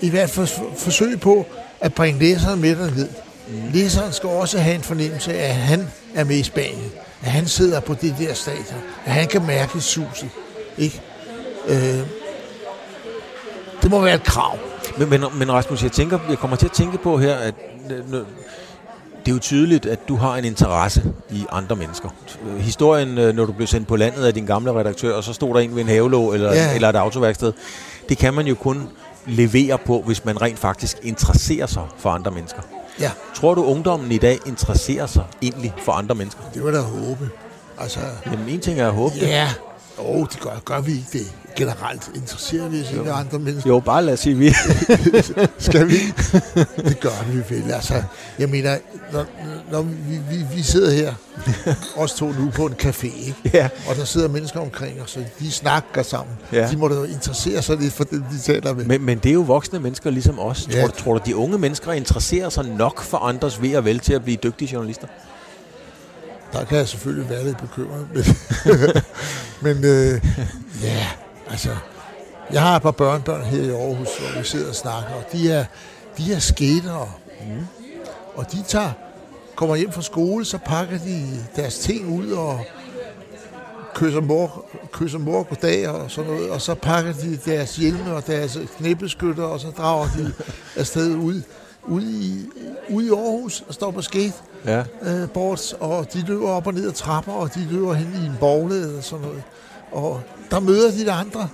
[0.00, 1.46] i hvert fald forsøge på
[1.80, 3.08] at bringe læseren med derned.
[3.48, 3.54] Mm.
[3.72, 6.92] Læseren skal også have en fornemmelse af, at han er med i Spanien.
[7.24, 8.80] At han sidder på det der stadion.
[9.04, 10.28] At han kan mærke suset.
[10.78, 11.00] Ikke?
[11.68, 12.00] Øh,
[13.94, 14.58] må være et krav.
[14.98, 17.54] Men, men, men Rasmus, jeg, tænker, jeg kommer til at tænke på her, at
[19.24, 22.08] det er jo tydeligt, at du har en interesse i andre mennesker.
[22.58, 25.54] Historien, øh, når du blev sendt på landet af din gamle redaktør, og så stod
[25.54, 26.74] der en ved en havelå eller, ja.
[26.74, 27.52] eller et autoværksted,
[28.08, 28.88] det kan man jo kun
[29.26, 32.60] levere på, hvis man rent faktisk interesserer sig for andre mennesker.
[33.00, 33.10] Ja.
[33.34, 36.42] Tror du, ungdommen i dag interesserer sig egentlig for andre mennesker?
[36.54, 37.30] Det var da håbe.
[37.78, 39.48] Altså, Jamen, en ting er at håbe ja.
[39.98, 43.70] Åh, oh, det gør, gør vi ikke det generelt interesserer vi os i andre mennesker.
[43.70, 44.52] Jo, bare lad os sige vi.
[45.58, 45.96] Skal vi?
[46.76, 47.72] Det gør vi vel.
[47.72, 48.02] Altså,
[48.38, 48.78] jeg mener,
[49.12, 49.24] når,
[49.72, 51.14] når vi, vi, vi sidder her,
[51.96, 53.34] os to nu på en café, ikke?
[53.52, 53.68] Ja.
[53.88, 56.36] og der sidder mennesker omkring os, og de snakker sammen.
[56.52, 56.68] Ja.
[56.70, 58.84] De må da interessere sig lidt for det, de taler med.
[58.84, 60.68] Men, men det er jo voksne mennesker ligesom os.
[60.72, 60.80] Ja.
[60.80, 63.98] Tror, du, tror du, de unge mennesker interesserer sig nok for andres ved og vel
[63.98, 65.06] til at blive dygtige journalister?
[66.54, 68.08] Der kan jeg selvfølgelig være lidt bekymret.
[68.14, 68.24] Men,
[69.76, 70.20] men øh,
[70.82, 71.06] ja,
[71.50, 71.76] Altså,
[72.52, 75.52] jeg har et par børnebørn her i Aarhus, hvor vi sidder og snakker, og de
[75.52, 75.64] er,
[76.18, 77.10] de er skatere.
[77.40, 77.66] Mm.
[78.34, 78.90] Og de tager,
[79.54, 82.60] kommer hjem fra skole, så pakker de deres ting ud og
[83.94, 88.26] kysser mor, kysser mor goddag og sådan noget, og så pakker de deres hjelme og
[88.26, 90.32] deres knæbeskytter, og så drager de
[90.80, 91.42] afsted ud,
[91.82, 92.46] ud, i,
[92.88, 94.34] ud i Aarhus og står på skate.
[94.66, 94.82] Ja.
[95.02, 98.26] Øh, bort, og de løber op og ned ad trapper, og de løber hen i
[98.26, 99.42] en bogle eller sådan noget.
[99.92, 101.48] Og der møder de der andre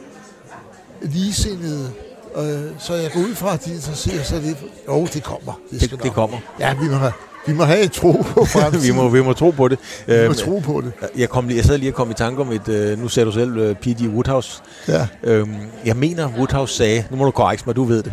[1.02, 1.90] ligesindede.
[2.36, 4.58] Øh, så jeg går ud fra, at de interesserer sig lidt.
[4.88, 5.60] Jo, det kommer.
[5.70, 6.38] Det, det, det kommer.
[6.60, 7.12] Ja, vi må have,
[7.46, 8.86] vi må have et tro på fremtiden.
[8.86, 9.78] vi, må, vi må tro på det.
[10.06, 10.92] Vi må øhm, tro på det.
[11.16, 13.24] Jeg, kom lige, jeg sad lige og kom i tanke om et, øh, nu ser
[13.24, 14.06] du selv øh, P.D.
[14.06, 14.62] Woodhouse.
[14.88, 15.06] Ja.
[15.22, 15.54] Øhm,
[15.84, 18.12] jeg mener, Woodhouse sagde, nu må du korrekse mig, du ved det.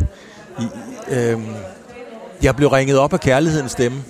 [0.59, 0.63] I,
[1.09, 1.45] øhm,
[2.41, 4.03] jeg blev ringet op af kærlighedens stemme,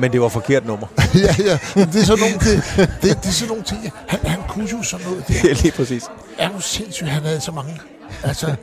[0.00, 0.86] Men det var forkert nummer.
[1.14, 1.58] ja, ja.
[1.74, 2.62] Det er sådan nogle, det,
[3.02, 3.92] det, det er sådan nogle ting.
[4.08, 5.54] Han, han kunne jo sådan noget der.
[5.62, 6.04] Lige præcis.
[6.38, 7.80] Er du sindssygt, han havde så mange.
[8.22, 8.54] Altså,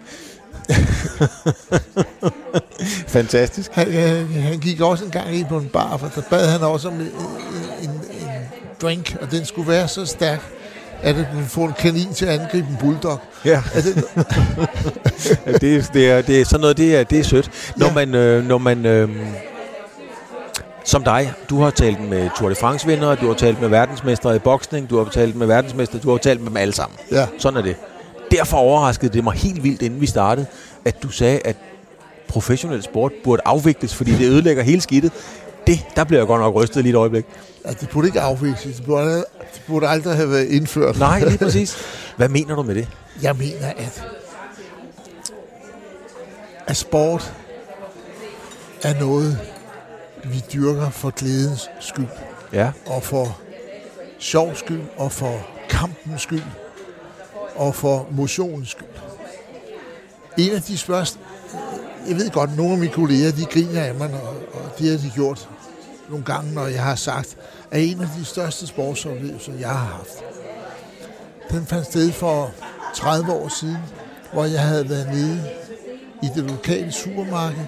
[3.08, 3.72] Fantastisk.
[3.74, 6.62] han, han, han gik også en gang ind på en bar, for der bad han
[6.62, 7.02] også om en,
[7.82, 8.30] en, en
[8.82, 10.42] drink, og den skulle være så stærk,
[11.02, 13.20] at den kunne få en kanin til at angribe en bulldog.
[13.46, 13.64] Ja.
[13.74, 13.96] Er det,
[15.62, 17.74] det, er, det, er, det er sådan noget, det er, det er sødt.
[17.78, 17.94] Når Ja.
[17.94, 19.10] man, øh, når man øh,
[20.84, 24.36] som dig, du har talt med Tour de France vindere, du har talt med verdensmestre
[24.36, 26.98] i boksning, du har talt med verdensmestre, du har talt med dem alle sammen.
[27.12, 27.28] Ja.
[27.38, 27.76] Sådan er det.
[28.32, 30.46] Derfor overraskede det mig helt vildt, inden vi startede,
[30.86, 31.56] at du sagde, at
[32.28, 35.12] professionel sport burde afvikles, fordi det ødelægger hele skidtet.
[35.68, 37.26] Det, der blev jeg godt nok rystet lige et øjeblik.
[37.64, 38.76] at det burde ikke afvikles.
[38.76, 39.16] Det burde,
[39.54, 41.00] det burde aldrig have været indført.
[41.00, 41.78] Nej, lige præcis.
[42.18, 42.88] Hvad mener du med det?
[43.22, 44.04] Jeg mener, at,
[46.68, 47.34] at sport
[48.84, 49.40] er noget,
[50.26, 52.08] vi dyrker for glædens skyld,
[52.54, 52.72] Ja.
[52.86, 53.40] og for
[54.20, 56.42] sjov skyld, og for kampens skyld,
[57.56, 58.88] og for motionens skyld.
[60.38, 61.24] En af de spørgsmål,
[62.08, 64.98] jeg ved godt, nogle af mine kolleger, de griner af mig, og, og det har
[64.98, 65.50] de gjort
[66.10, 67.38] nogle gange, når jeg har sagt,
[67.72, 70.24] at en af de største sportsoplevelser, jeg har haft,
[71.52, 72.52] den fandt sted for
[72.96, 73.78] 30 år siden,
[74.34, 75.50] hvor jeg havde været nede
[76.24, 77.66] i det lokale supermarked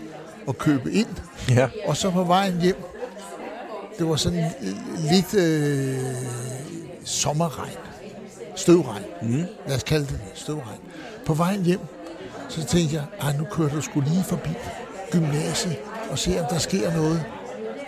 [0.47, 1.07] og købe ind,
[1.49, 1.67] Ja.
[1.87, 2.83] og så på vejen hjem,
[3.99, 5.97] det var sådan øh, lidt øh,
[7.05, 7.77] sommerregn,
[8.55, 9.45] støvregn, mm.
[9.67, 10.79] lad os kalde det støvregn.
[11.25, 11.79] På vejen hjem,
[12.49, 14.49] så tænkte jeg, at nu kører du skulle lige forbi
[15.11, 15.75] gymnasiet
[16.11, 17.23] og se, om der sker noget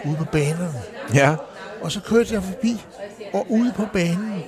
[0.05, 0.81] ude på banerne.
[1.13, 1.35] Ja.
[1.81, 2.85] Og så kørte jeg forbi,
[3.33, 4.43] og ude på banen,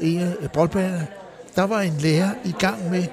[0.00, 1.06] en af boldbanerne,
[1.56, 3.04] der var en lærer i gang med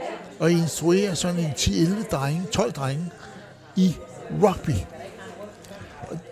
[0.41, 3.12] at instruere sådan en 10-11 drenge, 12 drenge
[3.76, 3.95] i
[4.43, 4.72] rugby.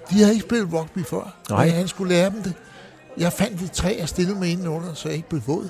[0.10, 1.68] De havde ikke spillet rugby før, Nej.
[1.68, 2.54] og han skulle lære dem det.
[3.18, 5.70] Jeg fandt et træ og stillede mig indenunder, så jeg ikke blev våd.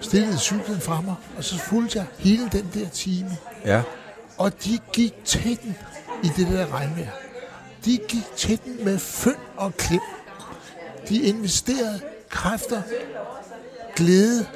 [0.00, 3.36] Stillede cyklen fra mig, og så fulgte jeg hele den der time.
[3.64, 3.82] Ja.
[4.38, 5.76] Og de gik til den
[6.24, 7.10] i det der regnvejr.
[7.84, 10.00] De gik til den med fynd og klem.
[11.08, 12.82] De investerede kræfter,
[13.96, 14.46] glæde,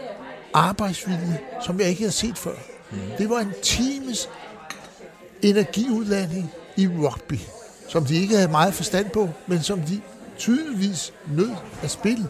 [0.55, 2.55] arbejdsvilje, som jeg ikke havde set før.
[2.91, 2.99] Mm.
[3.19, 4.29] Det var en times
[5.43, 7.39] energiudladning i rugby,
[7.89, 10.01] som de ikke havde meget forstand på, men som de
[10.39, 11.51] tydeligvis nød
[11.83, 12.27] at spille.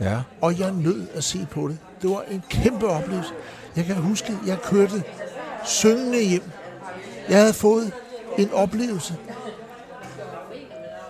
[0.00, 0.16] Ja.
[0.40, 1.78] Og jeg nød at se på det.
[2.02, 3.30] Det var en kæmpe oplevelse.
[3.76, 5.02] Jeg kan huske, jeg kørte
[5.64, 6.42] syngende hjem.
[7.28, 7.92] Jeg havde fået
[8.38, 9.14] en oplevelse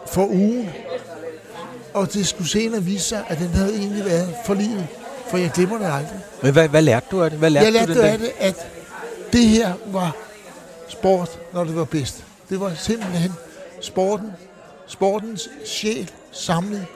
[0.06, 0.70] for ugen.
[1.94, 4.86] Og det skulle senere vise sig, at den havde egentlig været for livet.
[5.30, 6.20] For jeg glemmer det aldrig.
[6.42, 7.38] Men hvad, hvad lærte du af det?
[7.38, 8.12] Hvad lærte Jeg du lærte dag?
[8.12, 8.66] af det, at
[9.32, 10.16] det her var
[10.88, 12.24] sport, når det var bedst.
[12.50, 13.32] Det var simpelthen
[13.80, 14.32] sporten,
[14.86, 16.86] sportens sjæl samlet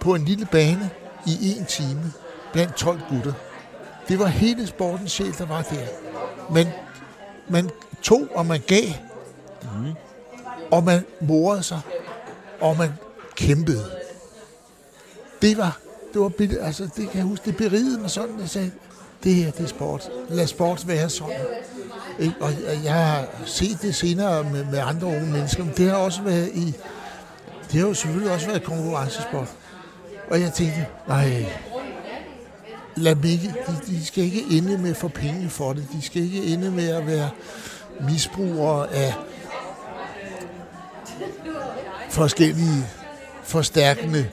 [0.00, 0.90] på en lille bane
[1.26, 2.12] i en time
[2.52, 3.32] blandt 12 gutter.
[4.08, 5.86] Det var hele sportens sjæl, der var der.
[6.52, 6.68] Men
[7.48, 7.70] man
[8.02, 8.88] tog, og man gav,
[9.62, 9.92] mm.
[10.70, 11.80] og man morede sig,
[12.60, 12.92] og man
[13.36, 13.90] kæmpede.
[15.42, 15.78] Det var,
[16.12, 18.70] det var altså det kan jeg huske, det berigede mig sådan, jeg sagde,
[19.24, 20.10] det her, det er sport.
[20.28, 21.36] Lad sport være sådan.
[22.18, 22.34] Ikke?
[22.40, 25.96] Og jeg- jeg har set det senere med, med andre unge mennesker, men det har
[25.96, 26.74] også været i,
[27.72, 29.48] det har jo selvfølgelig også været konkurrencesport.
[30.30, 31.46] Og jeg tænkte, nej,
[32.96, 35.86] lad dem ikke, de, de skal ikke ende med at få penge for det.
[35.92, 37.30] De skal ikke ende med at være
[38.00, 39.14] misbrugere af
[42.10, 42.86] forskellige
[43.42, 44.26] forstærkende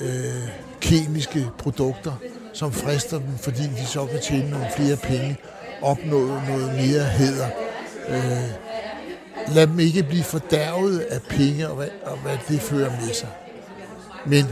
[0.00, 0.48] øh, øh
[0.80, 2.12] kemiske produkter,
[2.52, 5.36] som frister dem, fordi de så kan tjene nogle flere penge,
[5.82, 7.48] opnå noget mere heder.
[8.08, 8.50] Øh,
[9.54, 13.28] lad dem ikke blive fordærvet af penge og hvad, og hvad det fører med sig.
[14.26, 14.44] Men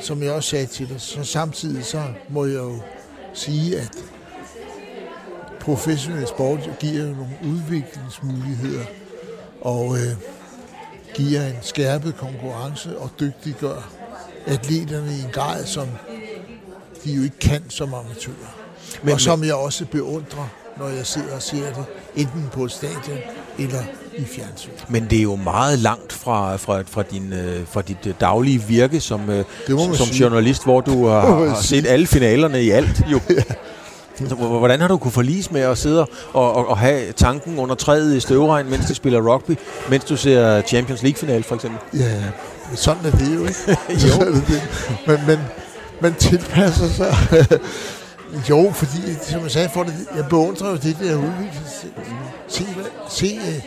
[0.00, 2.80] som jeg også sagde til dig, så samtidig så må jeg jo
[3.34, 3.90] sige, at
[5.60, 8.84] professionel sport giver jo nogle udviklingsmuligheder
[9.60, 10.16] og øh,
[11.14, 13.92] giver en skærpet konkurrence og dygtiggør
[14.46, 15.88] atleterne i en grad, som
[17.04, 18.59] de jo ikke kan som amatører.
[19.02, 21.84] Men- og som jeg også beundrer, når jeg sidder og ser det,
[22.16, 23.18] enten på et stadion
[23.58, 23.78] eller
[24.18, 24.70] i fjernsyn.
[24.88, 28.62] Men det er jo meget langt fra, fra, fra, din, øh, fra dit øh, daglige
[28.62, 29.36] virke som, øh,
[29.66, 30.20] Det som sige.
[30.22, 33.02] journalist, hvor du har, har set alle finalerne i alt.
[33.12, 33.20] Jo.
[34.28, 36.00] Så Hvordan har du kunne forlise med at sidde
[36.32, 39.56] og, og, og have tanken under træet i støvregn, mens du spiller rugby,
[39.90, 41.78] mens du ser Champions League-final for eksempel?
[42.00, 42.16] Ja,
[42.74, 43.78] sådan er det jo, ikke?
[44.08, 44.20] Jo.
[44.26, 44.62] Er det.
[45.06, 45.38] Men, men
[46.00, 47.14] man tilpasser sig
[48.50, 51.66] jo, fordi, som jeg sagde for det, jeg beundrer jo det der udvikling.
[52.48, 52.66] Se,
[53.08, 53.64] se øh,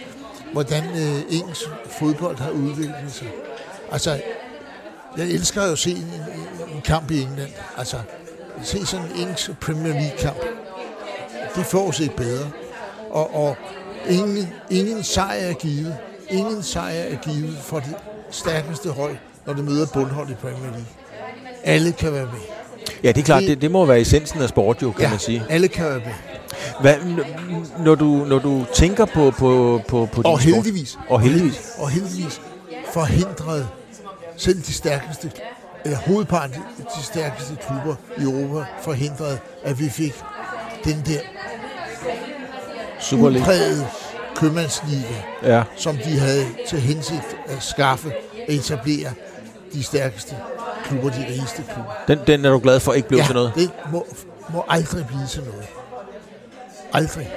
[0.53, 1.61] hvordan øh, engelsk
[1.99, 3.28] fodbold har udviklet sig.
[3.91, 4.22] Altså,
[5.18, 7.51] jeg elsker jo at se en, en, en kamp i England.
[7.78, 7.97] Altså,
[8.64, 10.38] se sådan en engelsk Premier League-kamp.
[11.55, 12.51] Det får sig bedre.
[13.09, 13.55] Og, og
[14.09, 15.97] ingen, ingen sejr er givet.
[16.30, 17.95] Ingen sejr er givet for det
[18.30, 20.86] stærkeste hold, når det møder bundhold i Premier League.
[21.64, 22.62] Alle kan være med.
[23.04, 25.20] Ja, det er klart, det, det må være essensen af sport jo, kan ja, man
[25.20, 25.44] sige.
[25.50, 26.14] alle kan være med.
[26.82, 26.96] Hvad,
[27.80, 30.98] når, du, når du tænker på, på, på, på din Og sport- heldigvis.
[31.10, 31.62] Og heldigvis.
[31.78, 32.42] Og heldigvis
[32.94, 33.68] forhindrede
[34.38, 35.32] selv de stærkeste,
[35.86, 40.14] eller hovedparten af de stærkeste klubber i Europa, forhindrede, at vi fik
[40.84, 41.20] den der
[43.18, 43.88] udprægede
[44.36, 45.04] købmandsliga,
[45.44, 45.64] Ja.
[45.76, 48.08] som de havde til hensigt at skaffe
[48.48, 49.10] og etablere
[49.74, 50.36] de stærkeste
[50.84, 51.92] klubber, de rigeste klubber.
[52.08, 53.52] Den, den er du glad for ikke blev til noget.
[53.56, 54.06] det må,
[54.50, 55.66] må aldrig blive til noget.
[56.94, 57.30] Aldrig.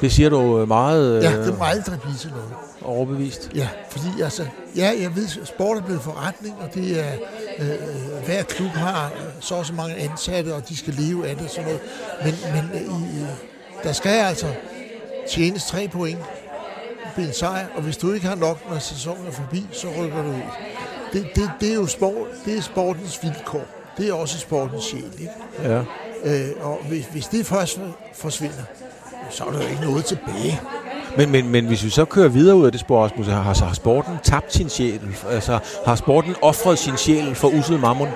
[0.00, 2.48] Det siger du øh, meget øh, Ja, det må aldrig blive til noget.
[2.84, 3.50] overbevist.
[3.54, 4.46] Ja, fordi altså,
[4.76, 7.12] ja, jeg ved, sport er blevet forretning, og det er,
[7.58, 11.28] øh, øh, hver klub har øh, så og så mange ansatte, og de skal leve
[11.28, 11.80] af det og sådan noget.
[12.24, 12.80] Men, men øh,
[13.16, 13.28] i, øh,
[13.82, 14.46] der skal altså
[15.30, 16.18] tjenes tre point
[17.16, 20.22] ved en sejr, og hvis du ikke har nok, når sæsonen er forbi, så rykker
[20.22, 20.34] du ud.
[21.12, 23.64] Det, det, det er jo sport, det er sportens vilkår.
[23.96, 25.32] Det er også sportens sjæl, ikke?
[25.62, 25.82] Ja.
[26.24, 27.80] Øh, og hvis, hvis det først
[28.14, 28.62] forsvinder,
[29.30, 30.60] så er der jo ikke noget tilbage.
[31.16, 33.64] Men, men, men hvis vi så kører videre ud af det spor, Rasmus, har, så
[33.64, 35.00] har sporten tabt sin sjæl?
[35.30, 38.08] Altså, har sporten offret sin sjæl for usel mammon?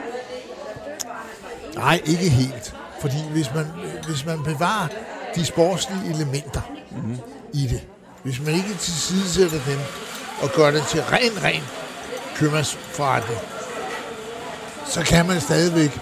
[1.74, 2.74] Nej, ikke helt.
[3.00, 3.66] Fordi hvis man,
[4.06, 4.88] hvis man bevarer
[5.34, 7.18] de sportslige elementer mm-hmm.
[7.52, 7.80] i det,
[8.22, 9.78] hvis man ikke tilsidesætter dem
[10.42, 11.62] og gør det til ren, ren
[12.38, 13.40] købmandsforretning,
[14.86, 16.00] så kan man stadigvæk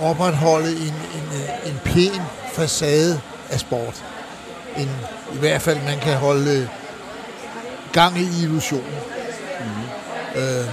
[0.00, 2.20] opretholde en, en, en pæn
[2.52, 4.04] facade af sport.
[4.76, 4.90] En,
[5.34, 6.68] I hvert fald, man kan holde
[7.92, 8.94] gang i illusionen.
[9.60, 10.42] Mm-hmm.
[10.42, 10.66] Øh,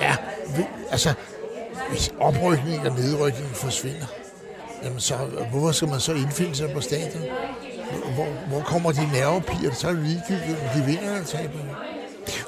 [0.00, 0.16] ja,
[0.56, 1.14] vi, altså,
[1.90, 4.06] hvis oprykning og nedrykning forsvinder,
[4.84, 5.14] jamen så,
[5.50, 7.22] hvorfor skal man så indfinde sig på stadion?
[8.14, 9.74] Hvor, hvor kommer de nervepiger?
[9.74, 11.58] Så er det ligegyldigt, om de vinder eller taber.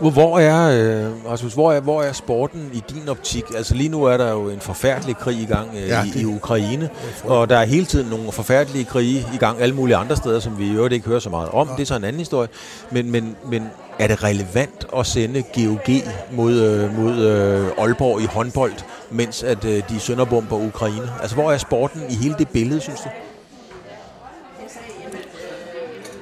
[0.00, 0.70] Hvor, er,
[1.06, 3.44] øh, Rasmus, hvor er, hvor er sporten i din optik?
[3.56, 6.20] Altså lige nu er der jo en forfærdelig krig i gang øh, ja, i, det-
[6.20, 6.90] i Ukraine,
[7.24, 10.58] og der er hele tiden nogle forfærdelige krige i gang alle mulige andre steder, som
[10.58, 11.68] vi i øvrigt ikke hører så meget om.
[11.68, 11.74] Ja.
[11.74, 12.48] Det er så en anden historie.
[12.90, 13.66] Men, men, men
[13.98, 15.94] er det relevant at sende GOG
[16.32, 18.72] mod, øh, mod øh, Aalborg i håndbold,
[19.10, 21.10] mens at øh, de sønderbomber Ukraine?
[21.20, 23.08] Altså hvor er sporten i hele det billede, synes du?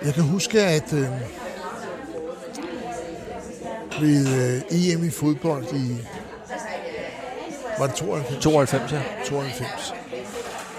[0.04, 1.06] Jeg kan huske, at øh,
[4.00, 6.06] ved øh, EM i fodbold i
[7.78, 8.42] var det 92?
[8.42, 9.00] 92, ja.
[9.24, 9.94] 92.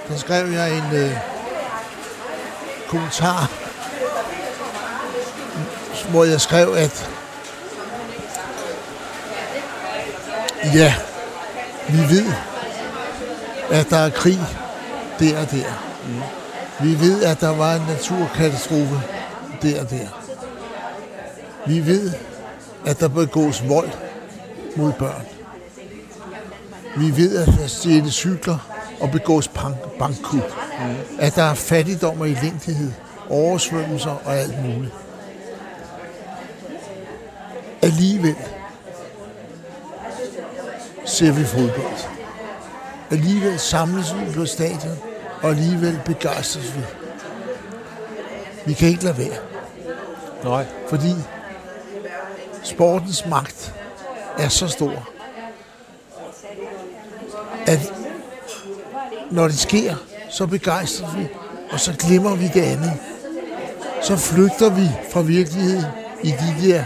[0.07, 1.17] Der skrev jeg en øh,
[2.87, 3.51] kommentar,
[6.11, 7.09] hvor jeg skrev, at
[10.73, 10.93] ja,
[11.89, 12.25] vi ved,
[13.71, 14.39] at der er krig
[15.19, 15.83] der og der.
[16.07, 16.21] Mm.
[16.87, 19.01] Vi ved, at der var en naturkatastrofe
[19.61, 20.07] der og der.
[21.67, 22.13] Vi ved,
[22.85, 23.89] at der begås vold
[24.75, 25.25] mod børn.
[26.97, 28.57] Vi ved, at der stjæles cykler
[29.01, 30.33] og begås bank- bankkup.
[30.79, 30.95] Mm.
[31.19, 32.91] At der er fattigdom og elendighed,
[33.29, 34.93] oversvømmelser og alt muligt.
[37.81, 38.35] Alligevel
[41.05, 42.05] ser vi fodbold.
[43.11, 44.97] Alligevel samles vi på stadion,
[45.41, 46.81] og alligevel begejstres vi.
[48.65, 49.37] Vi kan ikke lade være,
[50.43, 50.65] Nej.
[50.89, 51.13] fordi
[52.63, 53.73] sportens magt
[54.37, 55.09] er så stor,
[57.67, 57.93] at
[59.31, 59.95] når det sker,
[60.29, 61.27] så begejstres vi,
[61.71, 62.93] og så glemmer vi det andet.
[64.01, 65.85] Så flygter vi fra virkeligheden
[66.23, 66.83] i de der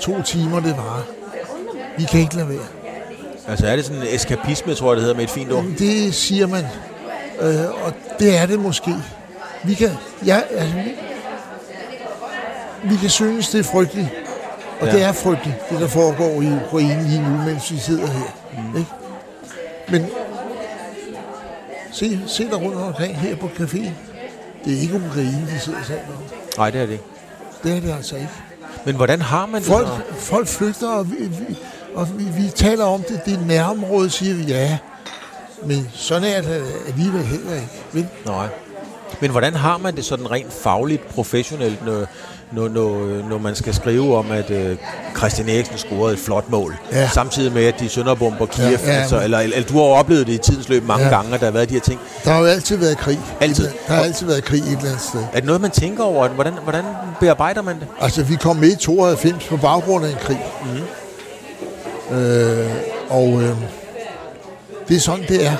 [0.00, 1.02] to timer, det varer.
[1.98, 2.66] Vi kan ikke lade være.
[3.48, 5.64] Altså er det sådan en eskapisme, tror jeg, det hedder med et fint ord?
[5.78, 6.64] Det siger man,
[7.40, 8.94] øh, og det er det måske.
[9.64, 9.90] Vi kan,
[10.26, 10.90] ja, altså, vi,
[12.84, 14.08] vi kan synes, det er frygteligt,
[14.80, 14.92] og Ja.
[14.92, 18.24] det er frygteligt, det der foregår i Ukraine lige nu, mens vi sidder her.
[18.58, 18.76] Mm.
[18.78, 18.90] Ikke?
[19.88, 20.06] Men
[21.92, 23.90] se, se der rundt omkring her på caféen.
[24.64, 26.22] Det er ikke Ukraine, de sidder sammen om.
[26.56, 27.04] Nej, det er det ikke.
[27.62, 28.28] Det er det altså ikke.
[28.86, 30.14] Men hvordan har man det Folk, så?
[30.24, 31.58] folk flygter, og, vi, vi,
[31.94, 33.20] og vi, vi taler om det.
[33.26, 34.78] Det er nærområde, siger vi ja.
[35.66, 37.68] Men sådan er det alligevel heller ikke.
[37.92, 38.08] Vel?
[38.26, 38.46] Nej.
[39.20, 41.82] Men hvordan har man det sådan rent fagligt, professionelt,
[42.52, 44.76] når, når, når, man skal skrive om, at øh,
[45.16, 47.08] Christian Eriksen scorede et flot mål, Ja.
[47.08, 50.26] samtidig med, at de sønderbomber Kiev, Ja, ja, altså, eller, eller du har jo oplevet
[50.26, 51.10] det i tidens løb mange Ja.
[51.10, 52.00] gange, at der har været de her ting.
[52.24, 53.20] Der har jo altid været krig.
[53.40, 53.68] Altid.
[53.88, 55.20] Der har altid været krig et eller andet sted.
[55.32, 56.28] Er det noget, man tænker over?
[56.28, 56.84] Hvordan, hvordan
[57.20, 57.86] bearbejder man det?
[58.00, 60.40] Altså, vi kom med i 92 på baggrund af en krig.
[62.10, 62.16] Mm.
[62.16, 62.70] Øh,
[63.08, 63.56] og øh,
[64.88, 65.56] det er sådan, det er.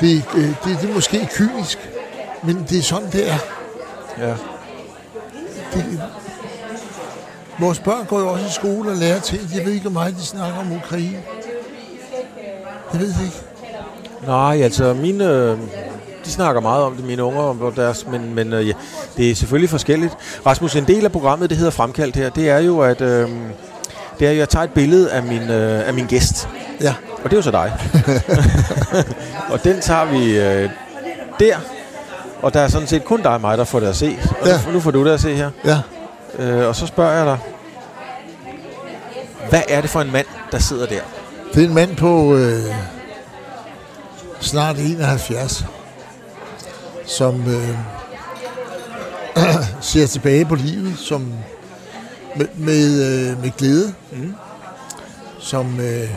[0.00, 1.78] Det, øh, det, det er måske kynisk,
[2.42, 3.38] men det er sådan, det er.
[4.18, 4.34] Ja.
[5.74, 6.02] Det,
[7.60, 9.42] vores børn går jo også i skole og lærer ting.
[9.54, 11.18] Jeg ved ikke, hvor meget de snakker om Ukraine.
[12.92, 13.36] Jeg ved det ikke.
[14.26, 15.58] Nej, altså mine, øh,
[16.24, 18.72] de snakker meget om det, mine unger, om deres, men, men øh, ja,
[19.16, 20.14] det er selvfølgelig forskelligt.
[20.46, 23.28] Rasmus, en del af programmet, det hedder Fremkaldt her, det er jo, at øh,
[24.18, 26.48] det er, at jeg tager et billede af min, øh, af min gæst.
[26.80, 26.94] Ja,
[27.24, 27.72] Og det er jo så dig.
[29.52, 30.70] og den tager vi øh,
[31.40, 31.56] der.
[32.42, 34.18] Og der er sådan set kun dig og mig, der får det at se.
[34.40, 34.60] Og Ja.
[34.66, 35.50] nu, nu får du det at se her.
[35.64, 35.80] ja.
[36.38, 37.38] Øh, og så spørger jeg dig,
[39.50, 41.00] hvad er det for en mand, der sidder der?
[41.54, 42.62] Det er en mand på øh,
[44.40, 45.64] snart 71,
[47.06, 47.78] som øh,
[49.80, 51.32] ser tilbage på livet som
[52.36, 54.34] med, med, øh, med glæde, mm.
[55.38, 56.08] som øh,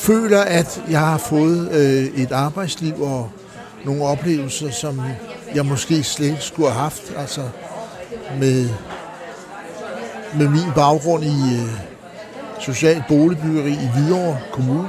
[0.00, 3.30] føler, at jeg har fået øh, et arbejdsliv og
[3.84, 5.00] nogle oplevelser, som
[5.54, 7.40] jeg måske slet ikke skulle have haft, altså
[8.38, 8.68] med,
[10.34, 11.70] med min baggrund i øh,
[12.60, 14.88] social boligbyggeri i Hvidovre Kommune.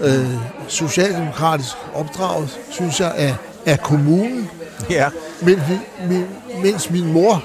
[0.00, 0.34] Øh,
[0.68, 3.34] socialdemokratisk opdraget, synes jeg, af,
[3.66, 4.50] af kommunen.
[4.90, 5.08] Ja.
[5.42, 5.60] Men,
[6.08, 6.26] min,
[6.62, 7.44] mens min mor,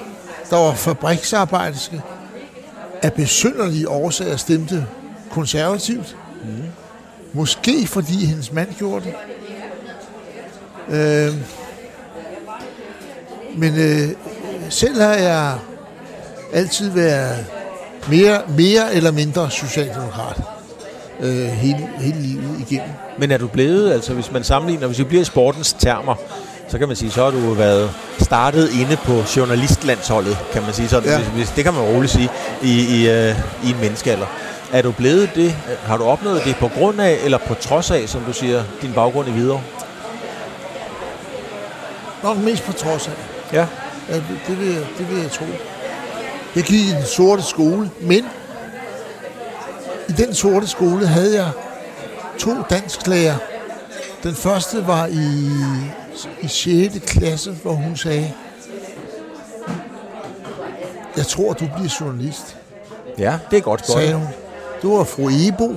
[0.50, 2.02] der var fabriksarbejderske,
[3.02, 4.86] af besynderlige årsager stemte
[5.30, 6.16] konservativt.
[6.44, 6.64] Mm.
[7.32, 9.14] Måske fordi hendes mand gjorde det.
[10.88, 11.34] Øh,
[13.56, 14.08] men øh,
[14.70, 15.58] selv har jeg
[16.52, 17.46] altid været
[18.08, 20.42] mere, mere eller mindre socialdemokrat
[21.20, 22.90] øh, hele, hele livet igennem.
[23.18, 26.14] Men er du blevet, altså hvis man sammenligner, hvis vi bliver i sportens termer,
[26.68, 27.90] så kan man sige, så har du været
[28.20, 31.10] startet inde på journalistlandsholdet, kan man sige sådan.
[31.10, 31.18] Ja.
[31.18, 32.28] Hvis, hvis, det kan man roligt sige,
[32.62, 34.26] i, i, øh, i en menneskealder.
[34.74, 35.52] Er du blevet det,
[35.82, 38.92] har du opnået det på grund af, eller på trods af, som du siger, din
[38.92, 39.62] baggrund i videre?
[42.22, 43.12] Nok mest på trods af.
[43.52, 43.66] Ja.
[44.08, 44.14] Ja,
[44.46, 45.44] det, vil jeg, det vil jeg tro.
[46.56, 48.24] Jeg gik i den sorte skole, men
[50.08, 51.50] i den sorte skole havde jeg
[52.38, 53.36] to dansklærer.
[54.22, 55.50] Den første var i,
[56.42, 56.94] i 6.
[57.06, 58.32] klasse, hvor hun sagde,
[61.16, 62.56] jeg tror, du bliver journalist,
[63.18, 64.26] Ja, det er godt sagde hun.
[64.84, 65.76] Det var fru Ebo,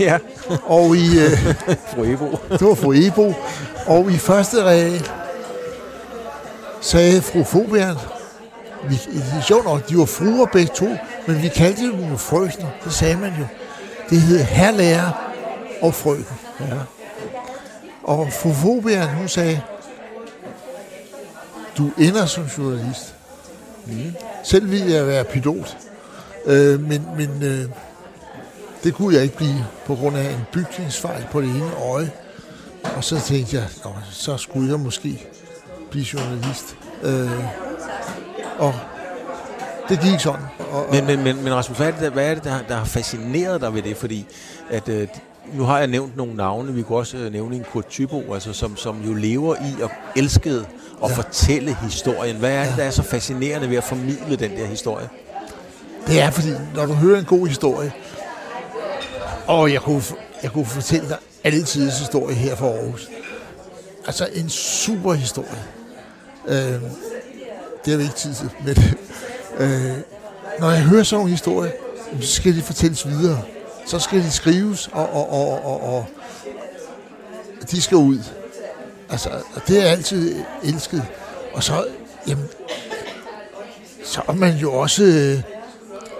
[0.00, 0.18] Ja,
[0.64, 1.54] og i, øh,
[1.94, 2.38] fru Ebo.
[2.50, 3.34] det var fru Ebo,
[3.86, 5.10] og i første regel
[6.80, 7.96] sagde fru Fobian,
[8.88, 10.88] vi, det sjovt nok, de var fruer begge to,
[11.26, 13.46] men vi kaldte dem jo frøkner, det sagde man jo.
[14.10, 15.32] Det hed herlærer
[15.82, 16.36] og frøken.
[16.60, 16.66] Ja.
[18.02, 19.60] Og fru Fobian, hun sagde,
[21.78, 23.14] du ender som journalist.
[23.86, 24.14] Mm.
[24.44, 25.76] Selv ville jeg være pilot,
[26.46, 27.68] øh, men, men øh,
[28.84, 32.10] det kunne jeg ikke blive på grund af en bygningsfejl på det ene øje.
[32.96, 35.26] Og så tænkte jeg, Nå, så skulle jeg måske
[35.90, 36.76] blive journalist.
[37.02, 37.30] Øh,
[38.58, 38.74] og
[39.88, 40.44] det gik sådan.
[40.70, 42.74] Og, Men, men, men, men Rasmus, hvad er det, der, hvad er det der, der
[42.76, 43.96] har fascineret dig ved det?
[43.96, 44.26] Fordi
[44.70, 45.08] at, øh,
[45.52, 48.52] nu har jeg nævnt nogle navne, vi kunne også øh, nævne en Kurt Thybo, altså,
[48.52, 50.66] som, som jo lever i og elskede at
[51.02, 51.08] Ja.
[51.08, 51.14] ja.
[51.16, 52.36] fortælle historien.
[52.36, 55.08] Hvad er det, der er så fascinerende ved at formidle den der historie?
[56.06, 57.92] Det er fordi, når du hører en god historie,
[59.46, 60.02] og jeg kunne,
[60.42, 63.08] jeg kunne fortælle dig alle tiders historie her fra Aarhus.
[64.06, 65.64] Altså en super historie.
[66.48, 66.80] Øh,
[67.84, 68.76] det har vi ikke tid til, men
[69.58, 69.98] øh,
[70.58, 71.72] når jeg hører sådan en historie,
[72.20, 73.42] så skal de fortælles videre.
[73.86, 76.06] Så skal de skrives, og, og, og, og, og
[77.70, 78.18] de skal ud.
[79.10, 81.04] Altså, og det er jeg altid elsket.
[81.52, 81.86] Og så,
[82.26, 82.48] jamen,
[84.04, 85.42] så er man jo også øh,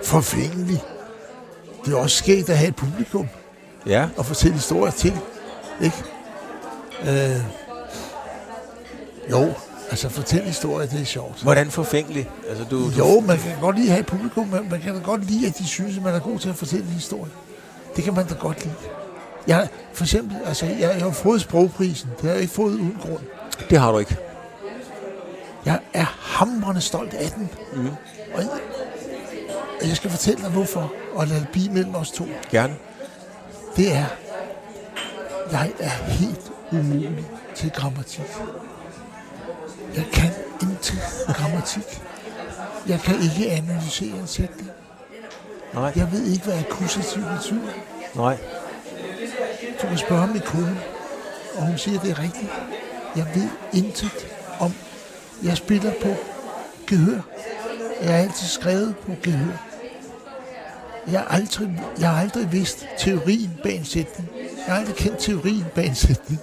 [0.04, 0.82] forfængelig.
[1.84, 3.28] Det er også sket at have et publikum
[3.86, 5.12] Ja, og fortælle historier til.
[5.82, 5.96] Ikke?
[7.02, 7.40] Øh,
[9.30, 9.52] jo,
[9.90, 11.42] altså fortælle historier, det er sjovt.
[11.42, 12.30] hvordan forfængelig?
[12.48, 14.94] Altså, du, du, Jo, man kan godt lide at have et publikum, men man kan
[14.94, 17.30] da godt lide, at de synes, at man er god til at fortælle en historie.
[17.96, 18.74] Det kan man da godt lide.
[19.46, 22.10] Jeg, for eksempel, altså, jeg, jeg har fået sprogprisen.
[22.16, 23.20] Det har jeg ikke fået uden grund.
[23.70, 24.16] Det har du ikke.
[25.64, 27.48] Jeg er hamrende stolt af den.
[27.72, 27.88] Mm.
[28.34, 28.42] Og
[29.80, 30.92] og jeg skal fortælle dig, hvorfor.
[31.14, 32.24] Og lad det blive mellem os to.
[32.50, 32.76] Gerne.
[33.76, 34.04] Det er,
[35.52, 38.24] jeg er helt umulig til grammatik.
[39.96, 40.30] Jeg kan
[40.62, 42.02] intet grammatik.
[42.88, 44.70] Jeg kan ikke analysere en sætning.
[45.74, 45.92] Nej.
[45.96, 47.72] Jeg ved ikke, hvad akkusativ betyder.
[48.14, 48.38] Nej.
[49.82, 50.80] Du kan spørge min kone,
[51.56, 52.50] og hun siger, det er rigtigt.
[53.16, 54.26] Jeg ved intet
[54.60, 54.72] om.
[55.42, 56.08] Jeg spiller på
[56.86, 57.20] gehør.
[58.04, 59.56] Jeg har altid skrevet på gehør.
[61.10, 64.28] Jeg har aldrig, jeg har aldrig vidst teorien bag en sætning.
[64.36, 66.40] Jeg har aldrig kendt teorien bag en sætning.